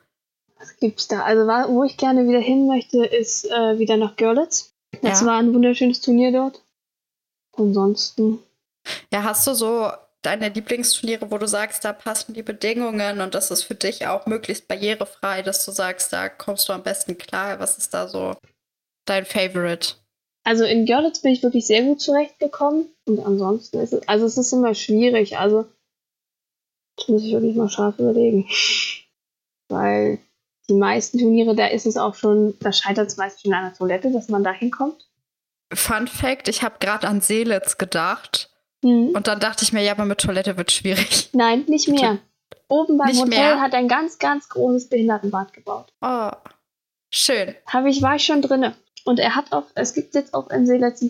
Was 0.57 0.75
gibt's 0.77 1.07
da? 1.07 1.23
Also, 1.23 1.47
wo 1.73 1.83
ich 1.83 1.97
gerne 1.97 2.27
wieder 2.27 2.39
hin 2.39 2.67
möchte, 2.67 3.05
ist 3.05 3.49
äh, 3.49 3.79
wieder 3.79 3.97
nach 3.97 4.15
Görlitz. 4.15 4.73
Das 5.01 5.21
ja. 5.21 5.27
war 5.27 5.39
ein 5.39 5.53
wunderschönes 5.53 6.01
Turnier 6.01 6.31
dort. 6.31 6.61
Ansonsten. 7.53 8.39
Ja, 9.11 9.23
hast 9.23 9.47
du 9.47 9.53
so 9.53 9.91
deine 10.21 10.49
Lieblingsturniere, 10.49 11.31
wo 11.31 11.37
du 11.37 11.47
sagst, 11.47 11.83
da 11.83 11.93
passen 11.93 12.33
die 12.33 12.43
Bedingungen 12.43 13.21
und 13.21 13.33
das 13.33 13.51
ist 13.51 13.63
für 13.63 13.75
dich 13.75 14.07
auch 14.07 14.25
möglichst 14.25 14.67
barrierefrei, 14.67 15.41
dass 15.41 15.65
du 15.65 15.71
sagst, 15.71 16.13
da 16.13 16.29
kommst 16.29 16.69
du 16.69 16.73
am 16.73 16.83
besten 16.83 17.17
klar. 17.17 17.59
Was 17.59 17.77
ist 17.77 17.93
da 17.93 18.07
so 18.07 18.35
dein 19.05 19.25
Favorite? 19.25 19.95
Also 20.43 20.63
in 20.65 20.85
Görlitz 20.85 21.21
bin 21.21 21.33
ich 21.33 21.43
wirklich 21.43 21.67
sehr 21.67 21.83
gut 21.83 22.01
zurechtgekommen 22.01 22.89
und 23.05 23.19
ansonsten 23.19 23.79
ist 23.79 23.93
es, 23.93 24.07
also 24.07 24.25
es 24.25 24.37
ist 24.37 24.53
immer 24.53 24.73
schwierig. 24.73 25.37
Also 25.37 25.67
das 26.97 27.07
muss 27.07 27.23
ich 27.23 27.33
wirklich 27.33 27.55
mal 27.55 27.69
scharf 27.69 27.99
überlegen. 27.99 28.47
Weil 29.69 30.19
die 30.69 30.73
meisten 30.73 31.19
Turniere, 31.19 31.55
da 31.55 31.67
ist 31.67 31.85
es 31.85 31.97
auch 31.97 32.15
schon, 32.15 32.57
da 32.59 32.71
scheitert 32.71 33.07
es 33.07 33.17
meist 33.17 33.41
schon 33.41 33.53
an 33.53 33.65
der 33.65 33.73
Toilette, 33.73 34.11
dass 34.11 34.29
man 34.29 34.43
da 34.43 34.51
hinkommt. 34.51 35.07
Fun 35.73 36.07
Fact, 36.07 36.47
ich 36.47 36.63
habe 36.63 36.75
gerade 36.79 37.07
an 37.07 37.21
Seelitz 37.21 37.77
gedacht. 37.77 38.50
Mhm. 38.81 39.09
Und 39.09 39.27
dann 39.27 39.39
dachte 39.39 39.63
ich 39.63 39.73
mir, 39.73 39.81
ja, 39.83 39.91
aber 39.91 40.05
mit 40.05 40.19
Toilette 40.19 40.57
wird 40.57 40.71
schwierig. 40.71 41.29
Nein, 41.33 41.65
nicht 41.67 41.87
mehr. 41.87 42.19
Oben 42.67 42.97
beim 42.97 43.07
nicht 43.07 43.19
Hotel 43.19 43.29
mehr? 43.29 43.59
hat 43.59 43.73
ein 43.73 43.87
ganz, 43.87 44.17
ganz 44.17 44.47
großes 44.49 44.89
Behindertenbad 44.89 45.53
gebaut. 45.53 45.93
Oh, 46.01 46.31
schön. 47.13 47.55
Habe 47.67 47.89
ich, 47.89 48.01
war 48.01 48.15
ich 48.15 48.25
schon 48.25 48.41
drinne. 48.41 48.75
Und 49.03 49.19
er 49.19 49.35
hat 49.35 49.51
auch, 49.51 49.65
es 49.75 49.93
gibt 49.93 50.15
jetzt 50.15 50.33
auch 50.33 50.49
einen 50.49 50.65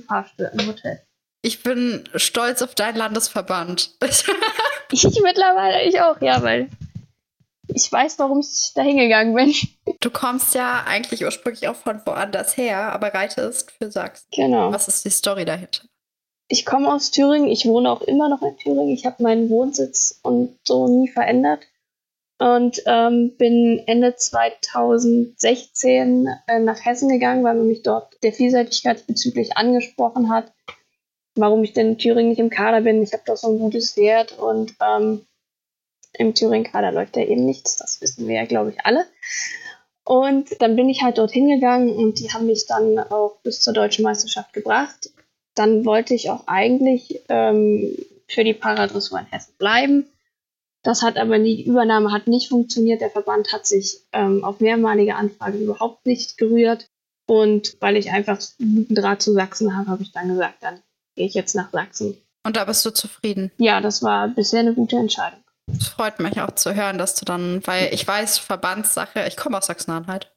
Fahrstuhl 0.08 0.50
im 0.54 0.68
Hotel. 0.68 1.02
Ich 1.44 1.64
bin 1.64 2.04
stolz 2.16 2.62
auf 2.62 2.76
deinen 2.76 2.98
Landesverband. 2.98 3.96
ich 4.92 5.04
mittlerweile, 5.24 5.84
ich 5.84 6.00
auch, 6.02 6.22
ja, 6.22 6.42
weil 6.42 6.70
ich 7.68 7.92
weiß, 7.92 8.20
warum 8.20 8.40
ich 8.40 8.72
da 8.76 8.82
hingegangen 8.82 9.34
bin. 9.34 9.54
Du 10.00 10.10
kommst 10.10 10.54
ja 10.56 10.84
eigentlich 10.86 11.24
ursprünglich 11.24 11.68
auch 11.68 11.76
von 11.76 12.02
woanders 12.06 12.58
her, 12.58 12.92
aber 12.92 13.14
reitest 13.14 13.72
für 13.72 13.92
Sachsen. 13.92 14.28
Genau. 14.32 14.72
Was 14.72 14.88
ist 14.88 15.06
die 15.06 15.10
Story 15.10 15.46
dahinter? 15.46 15.84
Ich 16.52 16.66
komme 16.66 16.94
aus 16.94 17.12
Thüringen, 17.12 17.48
ich 17.48 17.66
wohne 17.66 17.90
auch 17.90 18.02
immer 18.02 18.28
noch 18.28 18.42
in 18.42 18.58
Thüringen. 18.58 18.90
Ich 18.90 19.06
habe 19.06 19.24
meinen 19.24 19.50
Wohnsitz 19.50 20.20
und 20.22 20.60
so 20.66 20.90
nie 20.90 21.08
verändert. 21.08 21.62
Und 22.40 22.84
ähm, 22.88 23.38
bin 23.38 23.82
Ende 23.86 24.18
2016 24.18 26.28
äh, 26.48 26.60
nach 26.60 26.84
Hessen 26.84 27.08
gegangen, 27.08 27.46
weil 27.46 27.56
man 27.56 27.68
mich 27.68 27.84
dort 27.84 28.22
der 28.22 28.34
Vielseitigkeit 28.34 29.08
bezüglich 29.08 29.56
angesprochen 29.56 30.30
hat, 30.30 30.52
warum 31.36 31.64
ich 31.64 31.72
denn 31.72 31.92
in 31.92 31.98
Thüringen 31.98 32.32
nicht 32.32 32.40
im 32.40 32.50
Kader 32.50 32.82
bin. 32.82 33.02
Ich 33.02 33.14
habe 33.14 33.24
doch 33.26 33.38
so 33.38 33.50
ein 33.50 33.60
gutes 33.60 33.94
Pferd 33.94 34.38
und 34.38 34.76
ähm, 34.82 35.26
im 36.12 36.34
Thüringen-Kader 36.34 36.92
läuft 36.92 37.16
ja 37.16 37.24
eben 37.24 37.46
nichts, 37.46 37.78
das 37.78 38.02
wissen 38.02 38.28
wir 38.28 38.36
ja, 38.36 38.46
glaube 38.46 38.72
ich, 38.72 38.86
alle. 38.86 39.06
Und 40.04 40.62
dann 40.62 40.76
bin 40.76 40.90
ich 40.90 41.02
halt 41.02 41.18
dorthin 41.18 41.48
gegangen 41.48 41.96
und 41.96 42.20
die 42.20 42.34
haben 42.34 42.48
mich 42.48 42.66
dann 42.66 43.00
auch 43.00 43.38
bis 43.44 43.62
zur 43.62 43.72
deutschen 43.72 44.04
Meisterschaft 44.04 44.52
gebracht. 44.52 45.12
Dann 45.56 45.86
wollte 45.86 46.14
ich 46.14 46.30
auch 46.30 46.48
eigentlich 46.48 47.22
ähm, 47.30 47.96
für 48.28 48.44
die 48.44 48.54
Paradressur 48.54 49.20
in 49.20 49.26
Hessen 49.26 49.54
bleiben. 49.58 50.06
Das 50.84 51.04
hat 51.04 51.18
aber 51.18 51.38
die 51.38 51.66
Übernahme 51.66 52.12
hat 52.12 52.28
nicht 52.28 52.50
funktioniert. 52.50 53.02
Der 53.02 53.12
Verband 53.12 53.54
hat 53.54 53.68
sich 53.68 54.00
ähm, 54.14 54.44
auf 54.44 54.60
mehrmalige 54.60 55.16
Anfragen 55.16 55.62
überhaupt 55.62 56.06
nicht 56.06 56.38
gerührt. 56.38 56.88
Und 57.28 57.78
weil 57.80 57.98
ich 57.98 58.12
einfach 58.12 58.40
einen 58.60 58.76
guten 58.76 58.96
Draht 58.96 59.22
zu 59.22 59.34
Sachsen 59.34 59.78
habe, 59.78 59.90
habe 59.90 60.04
ich 60.04 60.12
dann 60.12 60.30
gesagt, 60.30 60.56
dann 60.62 60.80
gehe 61.16 61.28
ich 61.28 61.34
jetzt 61.34 61.56
nach 61.56 61.72
Sachsen. 61.72 62.18
Und 62.44 62.58
da 62.58 62.66
bist 62.66 62.84
du 62.86 62.90
zufrieden? 62.90 63.52
Ja, 63.58 63.80
das 63.82 64.02
war 64.02 64.28
bisher 64.30 64.62
eine 64.62 64.74
gute 64.74 64.96
Entscheidung. 64.96 65.40
Es 65.68 65.88
freut 65.88 66.20
mich 66.20 66.42
auch 66.42 66.52
zu 66.56 66.74
hören, 66.74 66.98
dass 66.98 67.16
du 67.16 67.24
dann, 67.24 67.66
weil 67.66 67.94
ich 67.94 68.08
weiß, 68.08 68.40
Verbandssache, 68.40 69.26
ich 69.28 69.38
komme 69.38 69.60
aus 69.60 69.68
Sachsen-Anhalt. 69.68 70.32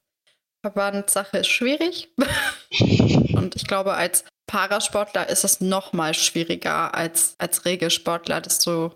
Verbandssache 0.60 1.38
ist 1.38 1.48
schwierig. 1.48 2.10
Und 3.34 3.56
ich 3.56 3.66
glaube, 3.66 3.94
als 3.94 4.24
Parasportler 4.54 5.28
ist 5.28 5.42
es 5.42 5.60
noch 5.60 5.92
mal 5.92 6.14
schwieriger 6.14 6.94
als 6.94 7.34
als 7.38 7.64
Regelsportler, 7.64 8.40
dass 8.40 8.60
du 8.60 8.92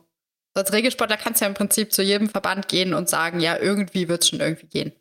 als 0.54 0.72
Regelsportler 0.72 1.16
kannst 1.16 1.40
du 1.40 1.46
ja 1.46 1.48
im 1.48 1.54
Prinzip 1.54 1.92
zu 1.92 2.00
jedem 2.00 2.28
Verband 2.28 2.68
gehen 2.68 2.94
und 2.94 3.08
sagen, 3.08 3.40
ja, 3.40 3.58
irgendwie 3.58 4.08
wird 4.08 4.22
es 4.22 4.28
schon 4.28 4.38
irgendwie 4.38 4.68
gehen. 4.68 4.92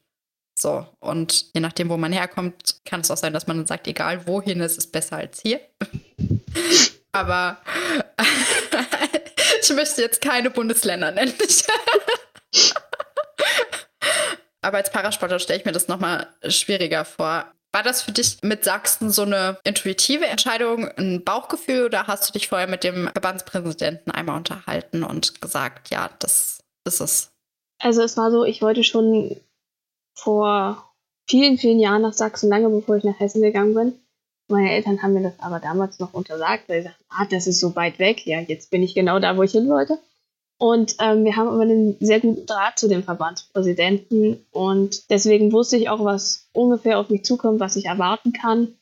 So, 0.57 0.87
und 0.99 1.53
je 1.53 1.61
nachdem, 1.61 1.89
wo 1.89 1.97
man 1.97 2.11
herkommt, 2.11 2.77
kann 2.85 3.01
es 3.01 3.11
auch 3.11 3.17
sein, 3.17 3.33
dass 3.33 3.45
man 3.45 3.57
dann 3.57 3.67
sagt, 3.67 3.85
egal 3.85 4.25
wohin, 4.25 4.59
es 4.59 4.79
ist 4.79 4.91
besser 4.91 5.17
als 5.17 5.41
hier. 5.41 5.59
Aber 7.11 7.61
ich 9.61 9.69
möchte 9.69 10.01
jetzt 10.01 10.21
keine 10.21 10.49
Bundesländer 10.49 11.11
nennen. 11.11 11.35
Aber 14.61 14.77
als 14.77 14.91
Parasportler 14.91 15.37
stelle 15.37 15.59
ich 15.59 15.65
mir 15.65 15.71
das 15.71 15.87
nochmal 15.87 16.35
schwieriger 16.49 17.05
vor. 17.05 17.45
War 17.77 17.83
das 17.83 18.01
für 18.01 18.11
dich 18.11 18.39
mit 18.41 18.63
Sachsen 18.63 19.11
so 19.11 19.21
eine 19.21 19.59
intuitive 19.63 20.25
Entscheidung, 20.25 20.87
ein 20.97 21.23
Bauchgefühl 21.23 21.85
oder 21.85 22.07
hast 22.07 22.27
du 22.27 22.33
dich 22.33 22.47
vorher 22.47 22.65
mit 22.65 22.83
dem 22.83 23.07
Verbandspräsidenten 23.09 24.09
einmal 24.09 24.35
unterhalten 24.35 25.03
und 25.03 25.41
gesagt, 25.41 25.91
ja, 25.91 26.09
das 26.17 26.63
ist 26.85 27.01
es? 27.01 27.29
Also 27.77 28.01
es 28.01 28.17
war 28.17 28.31
so, 28.31 28.45
ich 28.45 28.63
wollte 28.63 28.83
schon 28.83 29.39
vor 30.15 30.91
vielen, 31.29 31.59
vielen 31.59 31.79
Jahren 31.79 32.01
nach 32.01 32.13
Sachsen, 32.13 32.49
lange 32.49 32.67
bevor 32.67 32.95
ich 32.95 33.03
nach 33.03 33.19
Hessen 33.19 33.43
gegangen 33.43 33.75
bin. 33.75 33.93
Meine 34.47 34.71
Eltern 34.71 35.03
haben 35.03 35.13
mir 35.13 35.21
das 35.21 35.39
aber 35.39 35.59
damals 35.59 35.99
noch 35.99 36.15
untersagt, 36.15 36.67
weil 36.69 36.81
sie 36.81 36.87
sagten, 36.87 37.05
ah, 37.09 37.27
das 37.29 37.45
ist 37.45 37.59
so 37.59 37.75
weit 37.75 37.99
weg. 37.99 38.25
Ja, 38.25 38.39
jetzt 38.39 38.71
bin 38.71 38.81
ich 38.81 38.95
genau 38.95 39.19
da, 39.19 39.37
wo 39.37 39.43
ich 39.43 39.51
hin 39.51 39.69
wollte. 39.69 39.99
Und 40.59 40.95
ähm, 40.99 41.23
wir 41.23 41.35
haben 41.35 41.49
aber 41.49 41.61
einen 41.61 41.97
sehr 41.99 42.19
guten 42.19 42.47
Draht 42.47 42.79
zu 42.79 42.87
dem 42.87 43.03
Verbandspräsidenten 43.03 44.43
und 44.51 45.09
deswegen 45.11 45.51
wusste 45.51 45.77
ich 45.77 45.89
auch, 45.89 46.03
was 46.03 46.47
ungefähr 46.51 46.99
auf 46.99 47.09
mich 47.09 47.23
zukommt, 47.25 47.59
was 47.59 47.75
ich 47.75 47.85
erwarten 47.85 48.33
kann. 48.33 48.75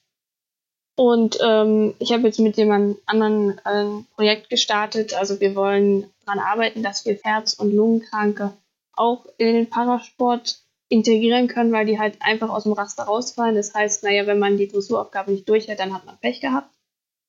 Und 0.95 1.37
ähm, 1.43 1.93
ich 1.99 2.13
habe 2.13 2.23
jetzt 2.23 2.39
mit 2.39 2.55
jemand 2.55 2.97
anderen 3.05 3.59
ein 3.65 4.05
Projekt 4.15 4.49
gestartet. 4.49 5.13
Also 5.13 5.41
wir 5.41 5.53
wollen 5.55 6.09
daran 6.25 6.39
arbeiten, 6.39 6.83
dass 6.83 7.05
wir 7.05 7.19
Herz- 7.21 7.55
und 7.55 7.73
Lungenkranke 7.73 8.53
auch 8.93 9.25
in 9.37 9.53
den 9.53 9.69
Parasport 9.69 10.59
integrieren 10.87 11.47
können, 11.47 11.73
weil 11.73 11.85
die 11.85 11.99
halt 11.99 12.17
einfach 12.21 12.49
aus 12.49 12.63
dem 12.63 12.71
Raster 12.71 13.03
rausfallen. 13.03 13.55
Das 13.55 13.73
heißt, 13.73 14.03
naja, 14.03 14.25
wenn 14.27 14.39
man 14.39 14.55
die 14.55 14.69
Dressuraufgabe 14.69 15.31
nicht 15.31 15.49
durchhält, 15.49 15.79
dann 15.79 15.93
hat 15.93 16.05
man 16.05 16.17
Pech 16.19 16.39
gehabt. 16.39 16.69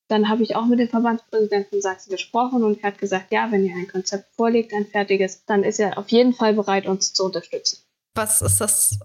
Dann 0.08 0.28
habe 0.28 0.42
ich 0.42 0.54
auch 0.54 0.66
mit 0.66 0.78
dem 0.78 0.88
Verbandspräsidenten 0.88 1.82
Sachsen 1.82 2.10
gesprochen 2.10 2.62
und 2.62 2.82
er 2.82 2.90
hat 2.90 2.98
gesagt, 2.98 3.32
ja, 3.32 3.50
wenn 3.50 3.64
ihr 3.64 3.74
ein 3.74 3.88
Konzept 3.88 4.32
vorlegt, 4.34 4.72
ein 4.72 4.86
fertiges, 4.86 5.44
dann 5.46 5.64
ist 5.64 5.80
er 5.80 5.98
auf 5.98 6.08
jeden 6.10 6.32
Fall 6.32 6.54
bereit, 6.54 6.86
uns 6.86 7.12
zu 7.12 7.24
unterstützen. 7.24 7.80
Was 8.14 8.40
ist 8.40 8.60
das? 8.60 8.98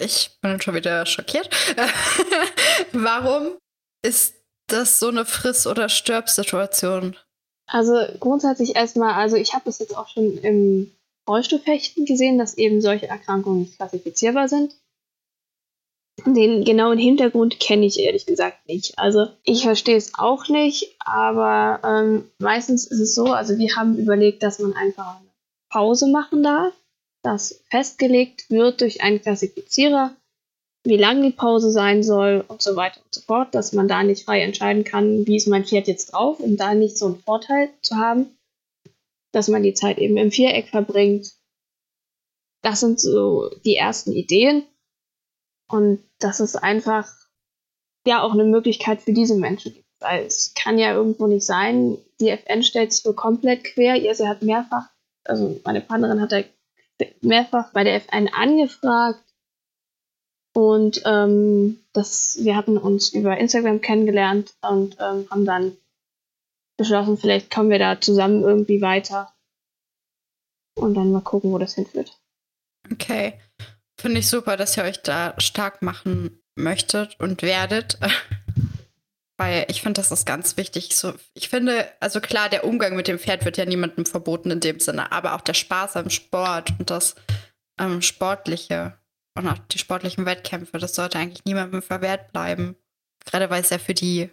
Ich 0.00 0.38
bin 0.40 0.60
schon 0.60 0.74
wieder 0.74 1.06
schockiert. 1.06 1.48
Warum 2.92 3.56
ist 4.04 4.34
das 4.68 4.98
so 4.98 5.08
eine 5.08 5.24
Friss- 5.24 5.66
oder 5.66 5.88
Stirb-Situation? 5.88 7.16
Also 7.66 7.94
grundsätzlich 8.18 8.76
erstmal, 8.76 9.14
also 9.14 9.36
ich 9.36 9.54
habe 9.54 9.64
das 9.66 9.78
jetzt 9.78 9.96
auch 9.96 10.08
schon 10.08 10.38
im 10.38 10.92
Rollstuhlfechten 11.28 12.06
gesehen, 12.06 12.38
dass 12.38 12.56
eben 12.56 12.80
solche 12.80 13.08
Erkrankungen 13.08 13.60
nicht 13.60 13.76
klassifizierbar 13.76 14.48
sind. 14.48 14.74
Den 16.26 16.64
genauen 16.64 16.98
Hintergrund 16.98 17.60
kenne 17.60 17.86
ich 17.86 18.00
ehrlich 18.00 18.26
gesagt 18.26 18.66
nicht. 18.66 18.98
Also 18.98 19.28
ich 19.44 19.62
verstehe 19.62 19.96
es 19.96 20.12
auch 20.14 20.48
nicht, 20.48 20.96
aber 20.98 21.80
ähm, 21.84 22.30
meistens 22.38 22.86
ist 22.86 23.00
es 23.00 23.14
so, 23.14 23.26
also 23.26 23.56
wir 23.56 23.76
haben 23.76 23.96
überlegt, 23.96 24.42
dass 24.42 24.58
man 24.58 24.72
einfach 24.72 25.20
eine 25.20 25.28
Pause 25.70 26.08
machen 26.08 26.42
darf, 26.42 26.74
dass 27.22 27.62
festgelegt 27.70 28.50
wird 28.50 28.80
durch 28.80 29.02
einen 29.02 29.22
Klassifizierer, 29.22 30.14
wie 30.84 30.96
lang 30.96 31.22
die 31.22 31.30
Pause 31.30 31.70
sein 31.70 32.02
soll 32.02 32.44
und 32.48 32.62
so 32.62 32.74
weiter 32.76 33.00
und 33.04 33.14
so 33.14 33.20
fort, 33.20 33.54
dass 33.54 33.72
man 33.72 33.88
da 33.88 34.02
nicht 34.02 34.24
frei 34.24 34.42
entscheiden 34.42 34.84
kann, 34.84 35.26
wie 35.26 35.36
ist 35.36 35.48
mein 35.48 35.64
Pferd 35.64 35.86
jetzt 35.86 36.12
drauf, 36.12 36.40
um 36.40 36.56
da 36.56 36.74
nicht 36.74 36.98
so 36.98 37.06
einen 37.06 37.20
Vorteil 37.20 37.70
zu 37.82 37.96
haben 37.96 38.26
dass 39.32 39.48
man 39.48 39.62
die 39.62 39.74
Zeit 39.74 39.98
eben 39.98 40.16
im 40.16 40.30
Viereck 40.30 40.68
verbringt. 40.68 41.34
Das 42.62 42.80
sind 42.80 43.00
so 43.00 43.50
die 43.64 43.76
ersten 43.76 44.12
Ideen. 44.12 44.64
Und 45.70 46.02
das 46.18 46.40
ist 46.40 46.56
einfach 46.56 47.08
ja 48.06 48.22
auch 48.22 48.32
eine 48.32 48.44
Möglichkeit 48.44 49.02
für 49.02 49.12
diese 49.12 49.36
Menschen 49.36 49.74
gibt. 49.74 49.88
Weil 50.00 50.24
es 50.26 50.54
kann 50.54 50.78
ja 50.78 50.92
irgendwo 50.92 51.26
nicht 51.26 51.44
sein, 51.44 51.98
die 52.20 52.30
FN 52.30 52.62
stellt 52.62 52.92
sich 52.92 53.02
so 53.02 53.12
komplett 53.12 53.64
quer. 53.64 53.96
Ihr, 53.96 54.14
sie 54.14 54.28
hat 54.28 54.42
mehrfach, 54.42 54.88
also 55.24 55.60
meine 55.64 55.80
Partnerin 55.80 56.20
hat 56.20 56.32
da 56.32 56.42
mehrfach 57.20 57.72
bei 57.72 57.84
der 57.84 57.96
FN 57.96 58.28
angefragt. 58.28 59.24
Und 60.54 61.02
ähm, 61.04 61.78
das, 61.92 62.38
wir 62.40 62.56
hatten 62.56 62.78
uns 62.78 63.12
über 63.12 63.36
Instagram 63.38 63.80
kennengelernt 63.80 64.54
und 64.62 64.96
ähm, 64.98 65.26
haben 65.30 65.44
dann 65.44 65.76
beschlossen, 66.76 67.18
vielleicht 67.18 67.50
kommen 67.50 67.70
wir 67.70 67.78
da 67.78 68.00
zusammen 68.00 68.42
irgendwie 68.42 68.80
weiter. 68.80 69.32
Und 70.74 70.94
dann 70.94 71.12
mal 71.12 71.20
gucken, 71.20 71.52
wo 71.52 71.58
das 71.58 71.74
hinführt. 71.74 72.18
Okay. 72.90 73.38
Finde 74.00 74.20
ich 74.20 74.28
super, 74.28 74.56
dass 74.56 74.76
ihr 74.76 74.84
euch 74.84 75.02
da 75.02 75.34
stark 75.38 75.82
machen 75.82 76.40
möchtet 76.54 77.18
und 77.18 77.42
werdet. 77.42 77.98
Weil 79.36 79.66
ich 79.68 79.82
finde, 79.82 80.00
das 80.00 80.10
ist 80.10 80.26
ganz 80.26 80.56
wichtig. 80.56 80.96
So, 80.96 81.14
ich 81.34 81.48
finde, 81.48 81.88
also 82.00 82.20
klar, 82.20 82.48
der 82.48 82.64
Umgang 82.64 82.96
mit 82.96 83.06
dem 83.06 83.20
Pferd 83.20 83.44
wird 83.44 83.56
ja 83.56 83.64
niemandem 83.64 84.04
verboten 84.04 84.50
in 84.50 84.60
dem 84.60 84.80
Sinne, 84.80 85.12
aber 85.12 85.34
auch 85.34 85.40
der 85.40 85.54
Spaß 85.54 85.96
am 85.96 86.10
Sport 86.10 86.74
und 86.78 86.90
das 86.90 87.14
ähm, 87.78 88.02
Sportliche 88.02 88.98
und 89.36 89.46
auch 89.46 89.58
die 89.70 89.78
sportlichen 89.78 90.26
Wettkämpfe, 90.26 90.78
das 90.78 90.96
sollte 90.96 91.18
eigentlich 91.18 91.44
niemandem 91.44 91.82
verwehrt 91.82 92.32
bleiben. 92.32 92.76
Gerade 93.24 93.48
weil 93.50 93.62
es 93.62 93.70
ja 93.70 93.78
für 93.78 93.94
die 93.94 94.30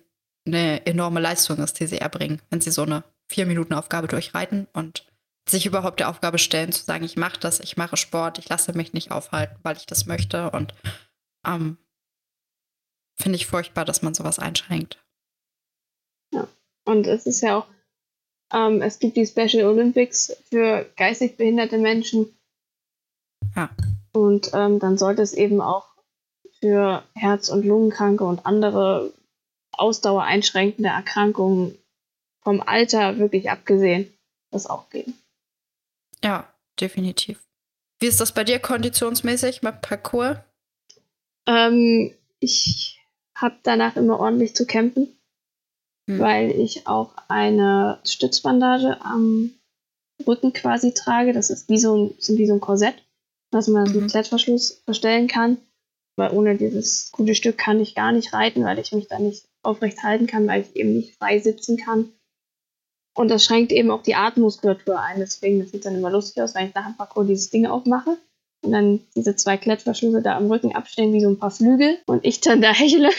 eine 0.48 0.86
enorme 0.88 1.20
Leistung 1.20 1.60
ist, 1.60 1.80
die 1.80 1.88
sie 1.88 2.00
erbringen, 2.00 2.42
wenn 2.50 2.62
sie 2.62 2.72
so 2.72 2.84
eine 2.84 3.04
Vier-Minuten-Aufgabe 3.28 4.08
durchreiten 4.08 4.68
und 4.74 5.06
sich 5.48 5.66
überhaupt 5.66 6.00
der 6.00 6.10
Aufgabe 6.10 6.40
stellen, 6.40 6.72
zu 6.72 6.84
sagen, 6.84 7.04
ich 7.04 7.18
mache 7.18 7.40
das, 7.40 7.60
ich 7.60 7.78
mache 7.78 7.98
Sport, 7.98 8.40
ich 8.40 8.50
lasse 8.50 8.74
mich 8.74 8.94
nicht 8.94 9.12
aufhalten, 9.12 9.58
weil 9.64 9.78
ich 9.78 9.86
das 9.86 10.06
möchte. 10.06 10.50
Und 10.52 10.74
ähm, 11.46 11.78
finde 13.16 13.38
ich 13.38 13.46
furchtbar, 13.46 13.86
dass 13.86 14.02
man 14.02 14.14
sowas 14.14 14.40
einschränkt. 14.40 15.04
Ja, 16.34 16.48
und 16.86 17.06
es 17.08 17.26
ist 17.26 17.42
ja 17.42 17.60
auch, 17.60 17.68
ähm, 18.54 18.82
es 18.82 19.00
gibt 19.00 19.18
die 19.18 19.28
Special 19.28 19.66
Olympics 19.66 20.36
für 20.50 20.90
geistig 20.96 21.38
behinderte 21.38 21.78
Menschen. 21.78 22.36
Ja. 23.56 23.70
Und 24.14 24.52
ähm, 24.54 24.80
dann 24.80 24.98
sollte 24.98 25.22
es 25.22 25.34
eben 25.34 25.62
auch 25.62 25.88
für 26.60 27.04
Herz- 27.14 27.50
und 27.50 27.66
Lungenkranke 27.66 28.24
und 28.24 28.46
andere 28.46 29.14
ausdauereinschränkende 29.74 30.90
Erkrankungen 30.90 31.78
vom 32.42 32.62
Alter 32.62 33.18
wirklich 33.18 33.52
abgesehen, 33.52 34.12
das 34.52 34.68
auch 34.68 34.90
geben. 34.90 35.14
Ja, 36.26 36.52
definitiv. 36.82 37.40
Wie 38.00 38.08
ist 38.08 38.20
das 38.20 38.34
bei 38.34 38.44
dir 38.44 38.58
konditionsmäßig 38.58 39.62
mit 39.62 39.82
Parcours? 39.82 40.38
Ähm, 41.48 42.16
ich 42.40 43.00
habe 43.38 43.58
danach 43.62 43.96
immer 43.96 44.20
ordentlich 44.20 44.56
zu 44.56 44.66
kämpfen, 44.66 45.16
hm. 46.10 46.20
weil 46.20 46.50
ich 46.50 46.88
auch 46.88 47.14
eine 47.28 48.00
Stützbandage 48.04 49.00
am 49.02 49.52
Rücken 50.26 50.52
quasi 50.52 50.96
trage. 50.96 51.32
Das 51.32 51.52
ist 51.52 51.70
wie 51.70 51.78
so 51.78 51.96
ein, 51.96 52.16
sind 52.18 52.40
wie 52.40 52.48
so 52.48 52.54
ein 52.54 52.60
Korsett, 52.60 52.96
dass 53.52 53.68
man 53.68 53.88
mhm. 53.90 53.94
den 53.94 54.08
Klettverschluss 54.08 54.82
verstellen 54.86 55.28
kann. 55.28 55.58
Weil 56.18 56.32
ohne 56.32 56.58
dieses 56.58 57.12
gute 57.12 57.36
Stück 57.36 57.58
kann 57.58 57.80
ich 57.80 57.94
gar 57.94 58.14
nicht 58.14 58.34
reiten, 58.34 58.64
weil 58.64 58.80
ich 58.80 58.94
mich 58.94 59.08
da 59.10 59.20
nicht 59.20 59.46
aufrecht 59.62 60.02
halten 60.02 60.26
kann, 60.26 60.48
weil 60.48 60.62
ich 60.62 60.76
eben 60.76 60.94
nicht 60.94 61.18
frei 61.18 61.40
sitzen 61.40 61.78
kann. 61.78 62.14
Und 63.16 63.30
das 63.30 63.46
schränkt 63.46 63.72
eben 63.72 63.92
auch 63.92 64.04
die 64.04 64.16
Atemmuskulatur 64.16 65.00
ein. 65.00 65.20
Deswegen, 65.20 65.60
das 65.60 65.72
sieht 65.72 65.86
dann 65.86 65.96
immer 65.96 66.12
lustig 66.12 66.44
aus, 66.44 66.54
wenn 66.54 66.68
ich 66.68 66.76
nach 66.76 66.86
dem 66.86 66.98
Parcours 66.98 67.28
dieses 67.28 67.50
Ding 67.50 67.66
aufmache 67.66 68.18
und 68.62 68.72
dann 68.72 69.00
diese 69.16 69.36
zwei 69.36 69.58
Klettverschlüsse 69.58 70.22
da 70.22 70.36
am 70.36 70.52
Rücken 70.52 70.76
abstehen 70.76 71.14
wie 71.14 71.22
so 71.22 71.30
ein 71.30 71.40
paar 71.40 71.52
Flügel 71.52 72.00
und 72.08 72.26
ich 72.26 72.42
dann 72.42 72.62
da 72.62 72.74
hechle. 72.74 73.10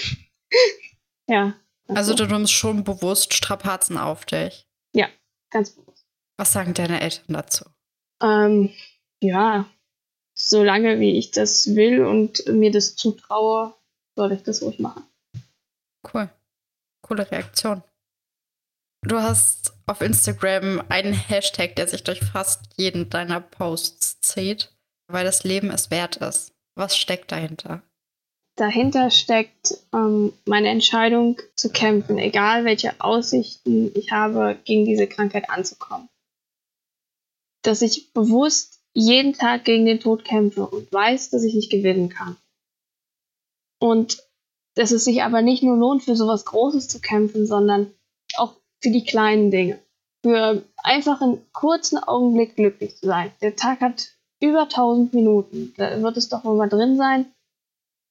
ja. 1.29 1.55
Also 1.89 2.15
du 2.15 2.27
nimmst 2.27 2.53
schon 2.53 2.85
bewusst 2.85 3.33
Strapazen 3.33 3.97
auf 3.97 4.27
dich. 4.27 4.67
Ja, 4.95 5.09
ganz 5.51 5.71
bewusst. 5.71 6.05
Was 6.37 6.53
sagen 6.53 6.75
deine 6.75 7.01
Eltern 7.01 7.35
dazu? 7.35 7.65
Ähm, 8.23 8.71
ja, 9.23 9.67
solange 10.35 11.01
wie 11.01 11.17
ich 11.17 11.31
das 11.31 11.75
will 11.75 12.05
und 12.05 12.47
mir 12.49 12.71
das 12.71 12.97
zutraue, 12.97 13.75
soll 14.15 14.33
ich 14.33 14.43
das 14.43 14.63
ruhig 14.63 14.79
machen. 14.79 15.05
Cool. 16.13 16.29
Coole 17.03 17.31
Reaktion. 17.31 17.83
Du 19.07 19.23
hast 19.23 19.73
auf 19.87 20.01
Instagram 20.01 20.83
einen 20.89 21.13
Hashtag, 21.13 21.77
der 21.77 21.87
sich 21.87 22.03
durch 22.03 22.19
fast 22.19 22.65
jeden 22.77 23.09
deiner 23.09 23.41
Posts 23.41 24.21
zieht, 24.21 24.75
weil 25.07 25.25
das 25.25 25.45
Leben 25.45 25.71
es 25.71 25.93
wert 25.93 26.17
ist. 26.17 26.53
Was 26.75 26.97
steckt 26.97 27.31
dahinter? 27.31 27.83
Dahinter 28.57 29.13
steckt 29.13 29.79
ähm, 29.95 30.33
meine 30.45 30.71
Entscheidung 30.71 31.41
zu 31.55 31.71
kämpfen, 31.71 32.19
egal 32.19 32.65
welche 32.65 33.01
Aussichten 33.01 33.93
ich 33.95 34.11
habe, 34.11 34.59
gegen 34.65 34.85
diese 34.87 35.07
Krankheit 35.07 35.51
anzukommen. 35.51 36.09
Dass 37.63 37.83
ich 37.83 38.13
bewusst 38.13 38.81
jeden 38.93 39.35
Tag 39.35 39.65
gegen 39.65 39.87
den 39.87 40.01
Tod 40.01 40.25
kämpfe 40.25 40.67
und 40.67 40.93
weiß, 40.93 41.31
dass 41.31 41.45
ich 41.45 41.55
nicht 41.55 41.71
gewinnen 41.71 42.09
kann. 42.09 42.37
Und 43.79 44.25
dass 44.75 44.91
es 44.91 45.05
sich 45.05 45.23
aber 45.23 45.43
nicht 45.43 45.63
nur 45.63 45.77
lohnt, 45.77 46.03
für 46.03 46.17
sowas 46.17 46.45
Großes 46.45 46.89
zu 46.89 47.01
kämpfen, 47.01 47.47
sondern 47.47 47.93
für 48.87 48.93
die 48.93 49.05
kleinen 49.05 49.51
Dinge. 49.51 49.81
Für 50.23 50.63
einfach 50.77 51.21
einen 51.21 51.45
kurzen 51.53 51.99
Augenblick 51.99 52.55
glücklich 52.55 52.97
zu 52.97 53.07
sein. 53.07 53.33
Der 53.43 53.57
Tag 53.57 53.81
hat 53.81 54.13
über 54.41 54.63
1000 54.63 55.13
Minuten. 55.13 55.75
Da 55.77 56.01
wird 56.03 56.17
es 56.17 56.29
doch 56.29 56.45
wohl 56.45 56.57
mal 56.57 56.69
drin 56.69 56.97
sein, 56.97 57.27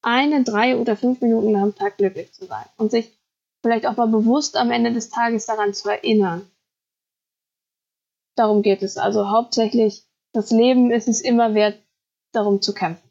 eine, 0.02 0.44
drei 0.44 0.76
oder 0.76 0.94
fünf 0.94 1.22
Minuten 1.22 1.56
am 1.56 1.74
Tag 1.74 1.96
glücklich 1.96 2.30
zu 2.34 2.44
sein. 2.44 2.66
Und 2.76 2.90
sich 2.90 3.10
vielleicht 3.62 3.86
auch 3.86 3.96
mal 3.96 4.08
bewusst 4.08 4.58
am 4.58 4.70
Ende 4.70 4.92
des 4.92 5.08
Tages 5.08 5.46
daran 5.46 5.72
zu 5.72 5.88
erinnern. 5.88 6.46
Darum 8.34 8.60
geht 8.60 8.82
es. 8.82 8.98
Also 8.98 9.30
hauptsächlich, 9.30 10.04
das 10.34 10.50
Leben 10.50 10.90
ist 10.90 11.08
es 11.08 11.22
immer 11.22 11.54
wert, 11.54 11.78
darum 12.32 12.60
zu 12.60 12.74
kämpfen. 12.74 13.05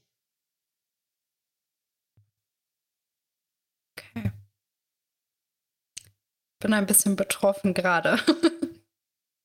Bin 6.66 6.74
ein 6.74 6.88
bisschen 6.88 7.16
betroffen 7.16 7.76
gerade. 7.76 8.20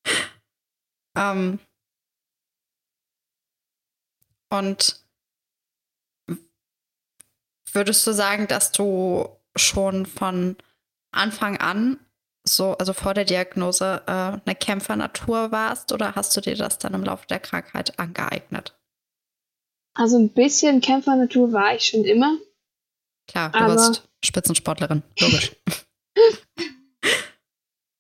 ähm, 1.19 1.59
und 4.49 5.05
würdest 7.71 8.07
du 8.07 8.13
sagen, 8.13 8.49
dass 8.49 8.73
du 8.73 9.29
schon 9.55 10.07
von 10.07 10.57
Anfang 11.13 11.59
an, 11.59 12.01
so, 12.45 12.73
also 12.79 12.95
vor 12.95 13.13
der 13.13 13.27
Diagnose, 13.27 14.03
äh, 14.07 14.11
eine 14.11 14.57
Kämpfernatur 14.59 15.53
warst 15.53 15.93
oder 15.93 16.15
hast 16.15 16.35
du 16.39 16.41
dir 16.41 16.57
das 16.57 16.79
dann 16.79 16.95
im 16.95 17.05
Laufe 17.05 17.27
der 17.27 17.41
Krankheit 17.41 17.99
angeeignet? 17.99 18.81
Also 19.93 20.19
ein 20.19 20.31
bisschen 20.31 20.81
Kämpfernatur 20.81 21.53
war 21.53 21.75
ich 21.75 21.85
schon 21.85 22.05
immer. 22.07 22.39
Klar, 23.29 23.51
du 23.51 23.59
aber... 23.59 23.75
bist 23.75 24.09
Spitzensportlerin, 24.25 25.03
logisch. 25.19 25.55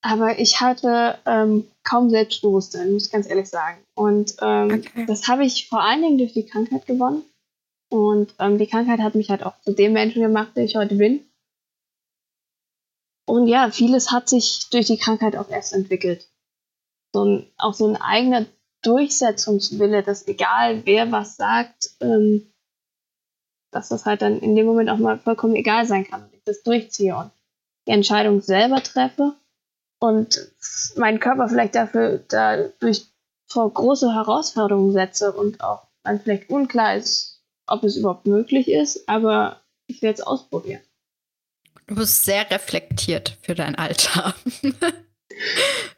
aber 0.02 0.38
ich 0.38 0.60
hatte 0.60 1.18
ähm, 1.26 1.68
kaum 1.84 2.10
Selbstbewusstsein, 2.10 2.92
muss 2.92 3.06
ich 3.06 3.12
ganz 3.12 3.28
ehrlich 3.28 3.48
sagen. 3.48 3.78
Und 3.94 4.34
ähm, 4.40 4.82
okay. 4.86 5.04
das 5.06 5.28
habe 5.28 5.44
ich 5.44 5.68
vor 5.68 5.82
allen 5.82 6.02
Dingen 6.02 6.18
durch 6.18 6.32
die 6.32 6.46
Krankheit 6.46 6.86
gewonnen. 6.86 7.22
Und 7.90 8.34
ähm, 8.38 8.58
die 8.58 8.66
Krankheit 8.66 9.00
hat 9.00 9.14
mich 9.14 9.30
halt 9.30 9.42
auch 9.42 9.60
zu 9.60 9.72
dem 9.72 9.92
Menschen 9.92 10.22
gemacht, 10.22 10.52
der 10.56 10.64
ich 10.64 10.76
heute 10.76 10.94
bin. 10.94 11.24
Und 13.26 13.46
ja, 13.46 13.70
vieles 13.70 14.10
hat 14.10 14.28
sich 14.28 14.70
durch 14.70 14.86
die 14.86 14.98
Krankheit 14.98 15.36
auch 15.36 15.50
erst 15.50 15.72
entwickelt. 15.72 16.28
So 17.12 17.24
ein, 17.24 17.46
auch 17.58 17.74
so 17.74 17.86
ein 17.86 17.96
eigener 17.96 18.46
Durchsetzungswille, 18.82 20.02
dass 20.02 20.26
egal 20.26 20.86
wer 20.86 21.12
was 21.12 21.36
sagt, 21.36 21.90
ähm, 22.00 22.50
dass 23.70 23.88
das 23.88 24.06
halt 24.06 24.22
dann 24.22 24.40
in 24.40 24.56
dem 24.56 24.66
Moment 24.66 24.88
auch 24.88 24.98
mal 24.98 25.18
vollkommen 25.18 25.54
egal 25.54 25.86
sein 25.86 26.04
kann 26.04 26.24
und 26.24 26.34
ich 26.34 26.42
das 26.44 26.62
durchziehe 26.62 27.16
und 27.16 27.30
die 27.86 27.92
Entscheidung 27.92 28.40
selber 28.40 28.82
treffe 28.82 29.34
und 30.00 30.50
meinen 30.96 31.20
Körper 31.20 31.48
vielleicht 31.48 31.76
dafür 31.76 32.24
dadurch 32.28 33.06
vor 33.46 33.72
große 33.72 34.12
Herausforderungen 34.14 34.92
setze 34.92 35.32
und 35.32 35.60
auch 35.62 35.86
dann 36.02 36.20
vielleicht 36.20 36.50
unklar 36.50 36.96
ist, 36.96 37.42
ob 37.66 37.84
es 37.84 37.96
überhaupt 37.96 38.26
möglich 38.26 38.68
ist, 38.68 39.08
aber 39.08 39.60
ich 39.86 40.02
werde 40.02 40.20
es 40.20 40.26
ausprobieren. 40.26 40.80
Du 41.86 41.96
bist 41.96 42.24
sehr 42.24 42.50
reflektiert 42.50 43.36
für 43.42 43.54
dein 43.54 43.74
Alter. 43.74 44.34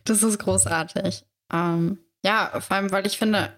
das 0.04 0.22
ist 0.22 0.38
großartig. 0.38 1.24
Ähm, 1.52 1.98
ja, 2.24 2.60
vor 2.60 2.76
allem, 2.76 2.90
weil 2.90 3.06
ich 3.06 3.18
finde, 3.18 3.52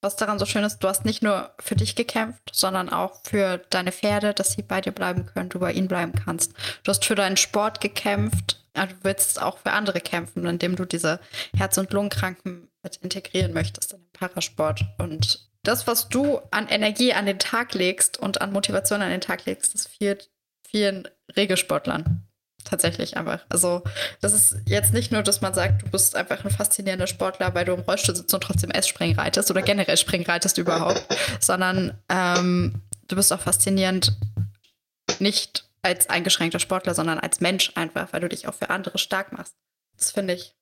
was 0.00 0.16
daran 0.16 0.38
so 0.38 0.46
schön 0.46 0.64
ist, 0.64 0.78
du 0.78 0.88
hast 0.88 1.04
nicht 1.04 1.22
nur 1.22 1.54
für 1.58 1.76
dich 1.76 1.96
gekämpft, 1.96 2.50
sondern 2.52 2.88
auch 2.88 3.20
für 3.24 3.58
deine 3.70 3.92
Pferde, 3.92 4.34
dass 4.34 4.52
sie 4.52 4.62
bei 4.62 4.80
dir 4.80 4.92
bleiben 4.92 5.26
können, 5.26 5.48
du 5.48 5.58
bei 5.58 5.72
ihnen 5.72 5.88
bleiben 5.88 6.12
kannst. 6.12 6.54
Du 6.82 6.90
hast 6.90 7.04
für 7.04 7.14
deinen 7.14 7.36
Sport 7.36 7.80
gekämpft, 7.80 8.65
du 8.84 8.94
willst 9.02 9.40
auch 9.40 9.58
für 9.58 9.72
andere 9.72 10.00
kämpfen, 10.00 10.44
indem 10.46 10.76
du 10.76 10.84
diese 10.84 11.20
Herz- 11.56 11.78
und 11.78 11.92
Lungenkranken 11.92 12.68
mit 12.82 12.96
integrieren 12.96 13.54
möchtest 13.54 13.94
in 13.94 14.00
den 14.00 14.12
Parasport. 14.12 14.84
Und 14.98 15.48
das, 15.62 15.86
was 15.86 16.08
du 16.08 16.40
an 16.50 16.68
Energie 16.68 17.12
an 17.12 17.26
den 17.26 17.38
Tag 17.38 17.74
legst 17.74 18.18
und 18.18 18.40
an 18.40 18.52
Motivation 18.52 19.02
an 19.02 19.10
den 19.10 19.20
Tag 19.20 19.46
legst, 19.46 19.74
das 19.74 19.86
fehlt 19.86 20.30
vielen 20.68 21.08
Regelsportlern. 21.36 22.22
Tatsächlich 22.64 23.16
einfach. 23.16 23.44
Also, 23.48 23.82
das 24.20 24.32
ist 24.32 24.56
jetzt 24.66 24.92
nicht 24.92 25.12
nur, 25.12 25.22
dass 25.22 25.40
man 25.40 25.54
sagt, 25.54 25.82
du 25.82 25.90
bist 25.90 26.16
einfach 26.16 26.44
ein 26.44 26.50
faszinierender 26.50 27.06
Sportler, 27.06 27.54
weil 27.54 27.64
du 27.64 27.72
im 27.72 27.80
Rollstuhl 27.80 28.16
sitzt 28.16 28.34
und 28.34 28.40
trotzdem 28.40 28.70
S-Spring 28.70 29.14
reitest 29.16 29.50
oder 29.50 29.62
generell 29.62 29.96
Spring 29.96 30.24
reitest 30.24 30.58
überhaupt, 30.58 31.06
sondern 31.40 31.96
ähm, 32.08 32.82
du 33.06 33.14
bist 33.14 33.32
auch 33.32 33.40
faszinierend, 33.40 34.16
nicht 35.20 35.64
als 35.86 36.10
eingeschränkter 36.10 36.58
Sportler, 36.58 36.94
sondern 36.94 37.18
als 37.18 37.40
Mensch 37.40 37.72
einfach, 37.76 38.12
weil 38.12 38.20
du 38.20 38.28
dich 38.28 38.48
auch 38.48 38.54
für 38.54 38.70
andere 38.70 38.98
stark 38.98 39.32
machst. 39.32 39.54
Das 39.96 40.10
finde 40.10 40.34
ich 40.34 40.54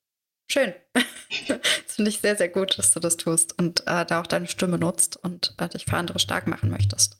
schön. 0.49 0.73
das 0.93 1.95
finde 1.95 2.09
ich 2.09 2.19
sehr, 2.19 2.35
sehr 2.35 2.49
gut, 2.49 2.77
dass 2.77 2.93
du 2.93 2.99
das 2.99 3.17
tust 3.17 3.57
und 3.57 3.81
äh, 3.87 4.05
da 4.05 4.21
auch 4.21 4.27
deine 4.27 4.47
Stimme 4.47 4.77
nutzt 4.77 5.17
und 5.17 5.55
äh, 5.57 5.67
dich 5.67 5.85
für 5.85 5.97
andere 5.97 6.19
stark 6.19 6.47
machen 6.47 6.69
möchtest. 6.69 7.17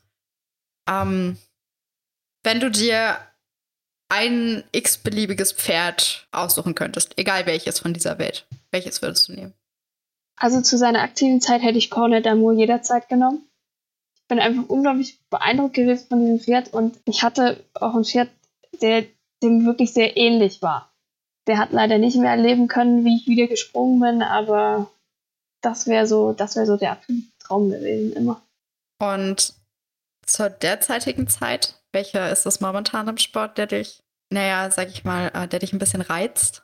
Ähm, 0.88 1.38
wenn 2.44 2.60
du 2.60 2.70
dir 2.70 3.18
ein 4.08 4.64
x-beliebiges 4.72 5.54
Pferd 5.54 6.28
aussuchen 6.32 6.76
könntest, 6.76 7.18
egal 7.18 7.48
welches 7.48 7.80
von 7.80 7.94
dieser 7.94 8.20
Welt, 8.20 8.48
welches 8.70 9.02
würdest 9.02 9.28
du 9.28 9.34
nehmen? 9.34 9.54
Also 10.38 10.62
zu 10.62 10.78
seiner 10.78 11.02
aktiven 11.02 11.42
Zeit 11.42 11.64
hätte 11.64 11.80
ich 11.80 11.90
Cornet 11.90 12.28
d'Amour 12.28 12.54
jederzeit 12.54 13.10
genommen. 13.10 13.50
Ich 14.26 14.30
bin 14.30 14.40
einfach 14.40 14.68
unglaublich 14.70 15.20
beeindruckt 15.30 15.76
gewesen 15.76 16.08
von 16.08 16.20
diesem 16.20 16.40
Pferd 16.40 16.74
und 16.74 16.98
ich 17.06 17.22
hatte 17.22 17.64
auch 17.76 17.94
ein 17.94 18.04
Pferd, 18.04 18.30
der 18.82 19.06
dem 19.44 19.68
wirklich 19.68 19.94
sehr 19.94 20.18
ähnlich 20.18 20.64
war. 20.64 20.92
Der 21.46 21.60
hat 21.60 21.72
leider 21.72 22.00
nicht 22.00 22.18
mehr 22.18 22.32
erleben 22.32 22.68
können, 22.68 23.06
wie 23.06 23.18
ich 23.18 23.28
wieder 23.28 23.46
gesprungen 23.46 24.00
bin, 24.00 24.24
aber 24.24 24.90
das 25.62 25.86
wäre 25.86 26.08
so, 26.08 26.34
das 26.34 26.56
wäre 26.56 26.66
so 26.66 26.76
der 26.76 26.98
Traum 27.38 27.70
gewesen 27.70 28.14
immer. 28.14 28.42
Und 29.00 29.54
zur 30.26 30.50
derzeitigen 30.50 31.28
Zeit, 31.28 31.76
welcher 31.92 32.32
ist 32.32 32.48
es 32.48 32.62
momentan 32.62 33.08
im 33.08 33.20
Sport, 33.20 33.60
der 33.60 33.68
dich, 33.68 34.02
naja, 34.34 34.72
sag 34.72 34.90
ich 34.90 35.04
mal, 35.04 35.28
äh, 35.36 35.48
der 35.48 35.60
dich 35.60 35.72
ein 35.72 35.78
bisschen 35.78 36.02
reizt? 36.02 36.64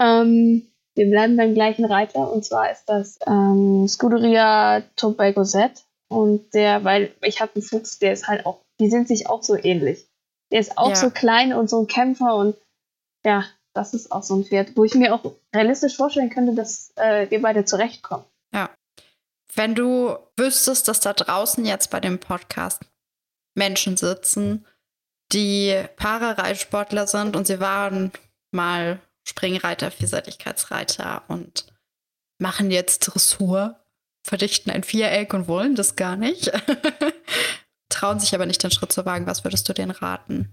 Ähm, 0.00 0.66
wir 0.96 1.08
bleiben 1.08 1.36
beim 1.36 1.54
gleichen 1.54 1.84
Reiter 1.84 2.28
und 2.32 2.44
zwar 2.44 2.72
ist 2.72 2.86
das 2.86 3.20
ähm, 3.24 3.86
Scuderia 3.86 4.82
Tobago 4.96 5.44
Z 5.44 5.85
und 6.08 6.54
der, 6.54 6.84
weil 6.84 7.14
ich 7.22 7.40
habe 7.40 7.52
einen 7.54 7.62
Fuchs, 7.62 7.98
der 7.98 8.12
ist 8.12 8.28
halt 8.28 8.46
auch, 8.46 8.60
die 8.80 8.90
sind 8.90 9.08
sich 9.08 9.28
auch 9.28 9.42
so 9.42 9.56
ähnlich. 9.56 10.06
Der 10.52 10.60
ist 10.60 10.78
auch 10.78 10.90
ja. 10.90 10.96
so 10.96 11.10
klein 11.10 11.52
und 11.52 11.68
so 11.68 11.80
ein 11.80 11.86
Kämpfer 11.86 12.36
und 12.36 12.56
ja, 13.24 13.44
das 13.74 13.92
ist 13.92 14.12
auch 14.12 14.22
so 14.22 14.36
ein 14.36 14.44
Pferd, 14.44 14.76
wo 14.76 14.84
ich 14.84 14.94
mir 14.94 15.14
auch 15.14 15.32
realistisch 15.54 15.96
vorstellen 15.96 16.30
könnte, 16.30 16.54
dass 16.54 16.92
äh, 16.96 17.28
wir 17.30 17.42
beide 17.42 17.64
zurechtkommen. 17.64 18.24
Ja. 18.54 18.70
Wenn 19.54 19.74
du 19.74 20.16
wüsstest, 20.36 20.88
dass 20.88 21.00
da 21.00 21.12
draußen 21.12 21.64
jetzt 21.64 21.90
bei 21.90 22.00
dem 22.00 22.18
Podcast 22.18 22.82
Menschen 23.54 23.96
sitzen, 23.96 24.66
die 25.32 25.82
Parareitsportler 25.96 27.06
sind 27.06 27.36
und 27.36 27.46
sie 27.46 27.58
waren 27.58 28.12
mal 28.52 29.00
Springreiter, 29.26 29.90
Vielseitigkeitsreiter 29.90 31.24
und 31.28 31.66
machen 32.38 32.70
jetzt 32.70 33.00
Dressur, 33.00 33.80
verdichten 34.26 34.72
ein 34.72 34.82
Viereck 34.82 35.32
und 35.34 35.46
wollen 35.46 35.76
das 35.76 35.94
gar 35.94 36.16
nicht. 36.16 36.50
Trauen 37.88 38.18
sich 38.18 38.34
aber 38.34 38.44
nicht 38.44 38.62
den 38.62 38.72
Schritt 38.72 38.92
zu 38.92 39.06
wagen. 39.06 39.26
Was 39.26 39.44
würdest 39.44 39.68
du 39.68 39.72
denen 39.72 39.92
raten? 39.92 40.50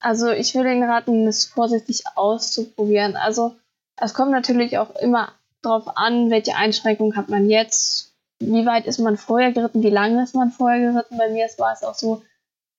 Also 0.00 0.30
ich 0.30 0.54
würde 0.54 0.70
Ihnen 0.70 0.88
raten, 0.88 1.26
es 1.26 1.46
vorsichtig 1.46 2.02
auszuprobieren. 2.14 3.16
Also 3.16 3.56
es 3.98 4.12
kommt 4.12 4.32
natürlich 4.32 4.76
auch 4.76 4.94
immer 4.96 5.32
darauf 5.62 5.96
an, 5.96 6.30
welche 6.30 6.56
Einschränkungen 6.56 7.16
hat 7.16 7.30
man 7.30 7.48
jetzt, 7.48 8.14
wie 8.38 8.66
weit 8.66 8.86
ist 8.86 8.98
man 8.98 9.16
vorher 9.16 9.52
geritten, 9.52 9.82
wie 9.82 9.90
lange 9.90 10.22
ist 10.22 10.34
man 10.34 10.50
vorher 10.50 10.92
geritten. 10.92 11.16
Bei 11.16 11.30
mir 11.30 11.48
war 11.56 11.72
es 11.72 11.82
auch 11.82 11.94
so, 11.94 12.22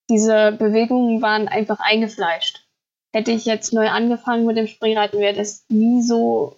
diese 0.08 0.52
Bewegungen 0.52 1.24
waren 1.24 1.48
einfach 1.48 1.80
eingefleischt. 1.80 2.64
Hätte 3.12 3.32
ich 3.32 3.46
jetzt 3.46 3.74
neu 3.74 3.90
angefangen 3.90 4.46
mit 4.46 4.56
dem 4.56 4.68
Springreiten, 4.68 5.20
wäre 5.20 5.34
das 5.34 5.66
nie 5.70 6.04
so, 6.04 6.58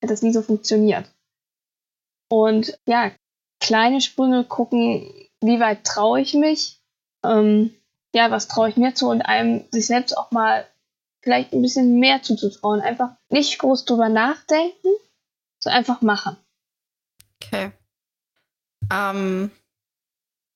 hätte 0.00 0.12
das 0.12 0.22
nie 0.22 0.32
so 0.32 0.42
funktioniert. 0.42 1.10
Und 2.28 2.78
ja, 2.86 3.12
kleine 3.60 4.00
Sprünge 4.00 4.44
gucken, 4.44 5.10
wie 5.40 5.60
weit 5.60 5.84
traue 5.84 6.20
ich 6.20 6.34
mich, 6.34 6.80
ähm, 7.24 7.74
ja, 8.14 8.30
was 8.30 8.48
traue 8.48 8.68
ich 8.68 8.76
mir 8.76 8.94
zu 8.94 9.08
und 9.08 9.22
einem 9.22 9.64
sich 9.70 9.86
selbst 9.86 10.16
auch 10.16 10.30
mal 10.30 10.66
vielleicht 11.22 11.52
ein 11.52 11.62
bisschen 11.62 11.98
mehr 11.98 12.22
zuzutrauen. 12.22 12.80
Einfach 12.80 13.10
nicht 13.28 13.58
groß 13.58 13.84
drüber 13.84 14.08
nachdenken, 14.08 14.88
sondern 15.58 15.78
einfach 15.78 16.00
machen. 16.02 16.36
Okay. 17.42 17.72
Ähm, 18.92 19.50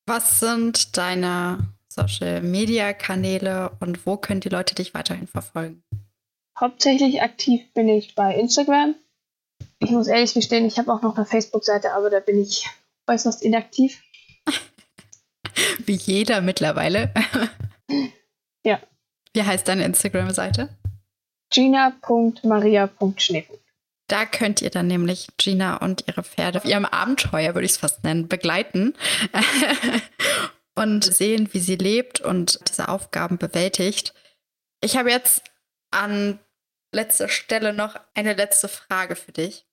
was 0.06 0.40
sind 0.40 0.96
deine 0.96 1.59
Social 1.88 2.40
Media 2.42 2.92
Kanäle 2.92 3.76
und 3.80 4.06
wo 4.06 4.16
können 4.16 4.40
die 4.40 4.48
Leute 4.48 4.74
dich 4.74 4.94
weiterhin 4.94 5.26
verfolgen? 5.26 5.83
Hauptsächlich 6.59 7.22
aktiv 7.22 7.72
bin 7.74 7.88
ich 7.88 8.14
bei 8.14 8.35
Instagram. 8.35 8.94
Ich 9.79 9.90
muss 9.90 10.09
ehrlich 10.09 10.35
gestehen, 10.35 10.66
ich 10.66 10.79
habe 10.79 10.92
auch 10.92 11.01
noch 11.03 11.16
eine 11.16 11.27
Facebook-Seite, 11.27 11.92
aber 11.92 12.11
da 12.11 12.20
bin 12.20 12.40
ich 12.40 12.68
äußerst 13.07 13.42
inaktiv. 13.42 14.03
Wie 15.87 15.94
jeder 15.94 16.40
mittlerweile. 16.40 17.12
ja. 18.64 18.81
Wie 19.33 19.42
heißt 19.42 19.68
deine 19.68 19.85
Instagram-Seite? 19.85 20.68
Gina.maria.schneepunkt. 21.53 23.61
Da 24.11 24.27
könnt 24.27 24.61
ihr 24.61 24.70
dann 24.70 24.88
nämlich 24.88 25.29
Gina 25.37 25.77
und 25.77 26.09
ihre 26.09 26.25
Pferde 26.25 26.59
auf 26.59 26.64
ihrem 26.64 26.85
Abenteuer, 26.85 27.55
würde 27.55 27.64
ich 27.64 27.73
es 27.73 27.79
fast 27.79 28.03
nennen, 28.03 28.27
begleiten 28.27 28.94
und 30.75 31.05
sehen, 31.05 31.49
wie 31.53 31.61
sie 31.61 31.77
lebt 31.77 32.20
und 32.20 32.59
diese 32.68 32.88
Aufgaben 32.88 33.38
bewältigt. 33.38 34.12
Ich 34.81 34.96
habe 34.96 35.11
jetzt 35.11 35.44
an 35.92 36.40
letzter 36.92 37.29
Stelle 37.29 37.72
noch 37.72 37.98
eine 38.14 38.35
letzte 38.35 38.68
Frage 38.68 39.16
für 39.16 39.33
dich. 39.33 39.66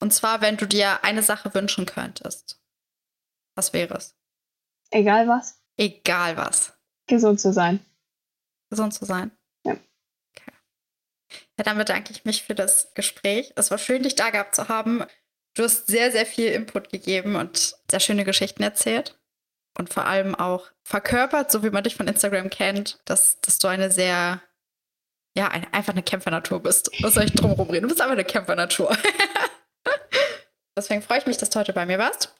Und 0.00 0.12
zwar, 0.12 0.40
wenn 0.40 0.56
du 0.56 0.66
dir 0.66 1.04
eine 1.04 1.22
Sache 1.22 1.54
wünschen 1.54 1.86
könntest. 1.86 2.60
Was 3.54 3.72
wäre 3.72 3.94
es? 3.94 4.14
Egal 4.90 5.26
was? 5.26 5.60
Egal 5.76 6.36
was. 6.36 6.74
Gesund 7.06 7.40
zu 7.40 7.52
sein. 7.52 7.84
Gesund 8.70 8.92
zu 8.94 9.04
sein? 9.04 9.30
Ja. 9.64 9.72
Okay. 9.72 10.52
Ja, 11.58 11.64
dann 11.64 11.78
bedanke 11.78 12.12
ich 12.12 12.24
mich 12.24 12.42
für 12.42 12.54
das 12.54 12.92
Gespräch. 12.94 13.52
Es 13.56 13.70
war 13.70 13.78
schön, 13.78 14.02
dich 14.02 14.14
da 14.14 14.30
gehabt 14.30 14.54
zu 14.54 14.68
haben. 14.68 15.04
Du 15.54 15.64
hast 15.64 15.86
sehr, 15.86 16.12
sehr 16.12 16.26
viel 16.26 16.52
Input 16.52 16.90
gegeben 16.90 17.36
und 17.36 17.76
sehr 17.90 18.00
schöne 18.00 18.24
Geschichten 18.24 18.62
erzählt. 18.62 19.18
Und 19.78 19.92
vor 19.92 20.06
allem 20.06 20.34
auch 20.34 20.70
verkörpert, 20.82 21.50
so 21.50 21.62
wie 21.62 21.70
man 21.70 21.84
dich 21.84 21.96
von 21.96 22.08
Instagram 22.08 22.50
kennt, 22.50 22.98
dass, 23.04 23.40
dass 23.40 23.58
du 23.58 23.68
eine 23.68 23.90
sehr, 23.90 24.42
ja, 25.36 25.48
eine, 25.48 25.72
einfach 25.72 25.92
eine 25.92 26.02
Kämpfernatur 26.02 26.60
bist. 26.60 26.90
Was 27.02 27.14
soll 27.14 27.24
ich 27.24 27.32
drumherum 27.32 27.68
reden? 27.68 27.82
Du 27.82 27.88
bist 27.88 28.00
einfach 28.00 28.14
eine 28.14 28.24
Kämpfernatur. 28.24 28.96
Deswegen 30.76 31.02
freue 31.02 31.18
ich 31.18 31.26
mich, 31.26 31.36
dass 31.36 31.50
du 31.50 31.58
heute 31.58 31.72
bei 31.72 31.86
mir 31.86 31.98
warst. 31.98 32.34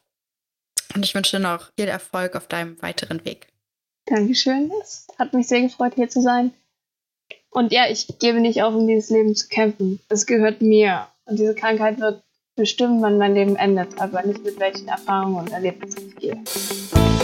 Und 0.95 1.05
ich 1.05 1.13
wünsche 1.13 1.37
dir 1.37 1.43
noch 1.43 1.71
viel 1.77 1.87
Erfolg 1.87 2.35
auf 2.35 2.47
deinem 2.47 2.81
weiteren 2.81 3.23
Weg. 3.25 3.47
Dankeschön. 4.05 4.71
Es 4.81 5.07
hat 5.19 5.33
mich 5.33 5.47
sehr 5.47 5.61
gefreut, 5.61 5.93
hier 5.95 6.09
zu 6.09 6.21
sein. 6.21 6.53
Und 7.49 7.71
ja, 7.71 7.89
ich 7.89 8.07
gebe 8.19 8.39
nicht 8.39 8.63
auf, 8.63 8.73
um 8.73 8.87
dieses 8.87 9.09
Leben 9.09 9.35
zu 9.35 9.47
kämpfen. 9.47 9.99
Es 10.09 10.25
gehört 10.25 10.61
mir. 10.61 11.07
Und 11.25 11.39
diese 11.39 11.55
Krankheit 11.55 11.99
wird 11.99 12.23
bestimmen, 12.55 13.01
wann 13.01 13.17
mein 13.17 13.35
Leben 13.35 13.55
endet, 13.55 13.99
aber 13.99 14.23
nicht 14.23 14.43
mit 14.43 14.59
welchen 14.59 14.87
Erfahrungen 14.87 15.35
und 15.35 15.51
Erlebnissen 15.51 16.07
ich 16.09 16.15
gehe. 16.15 17.16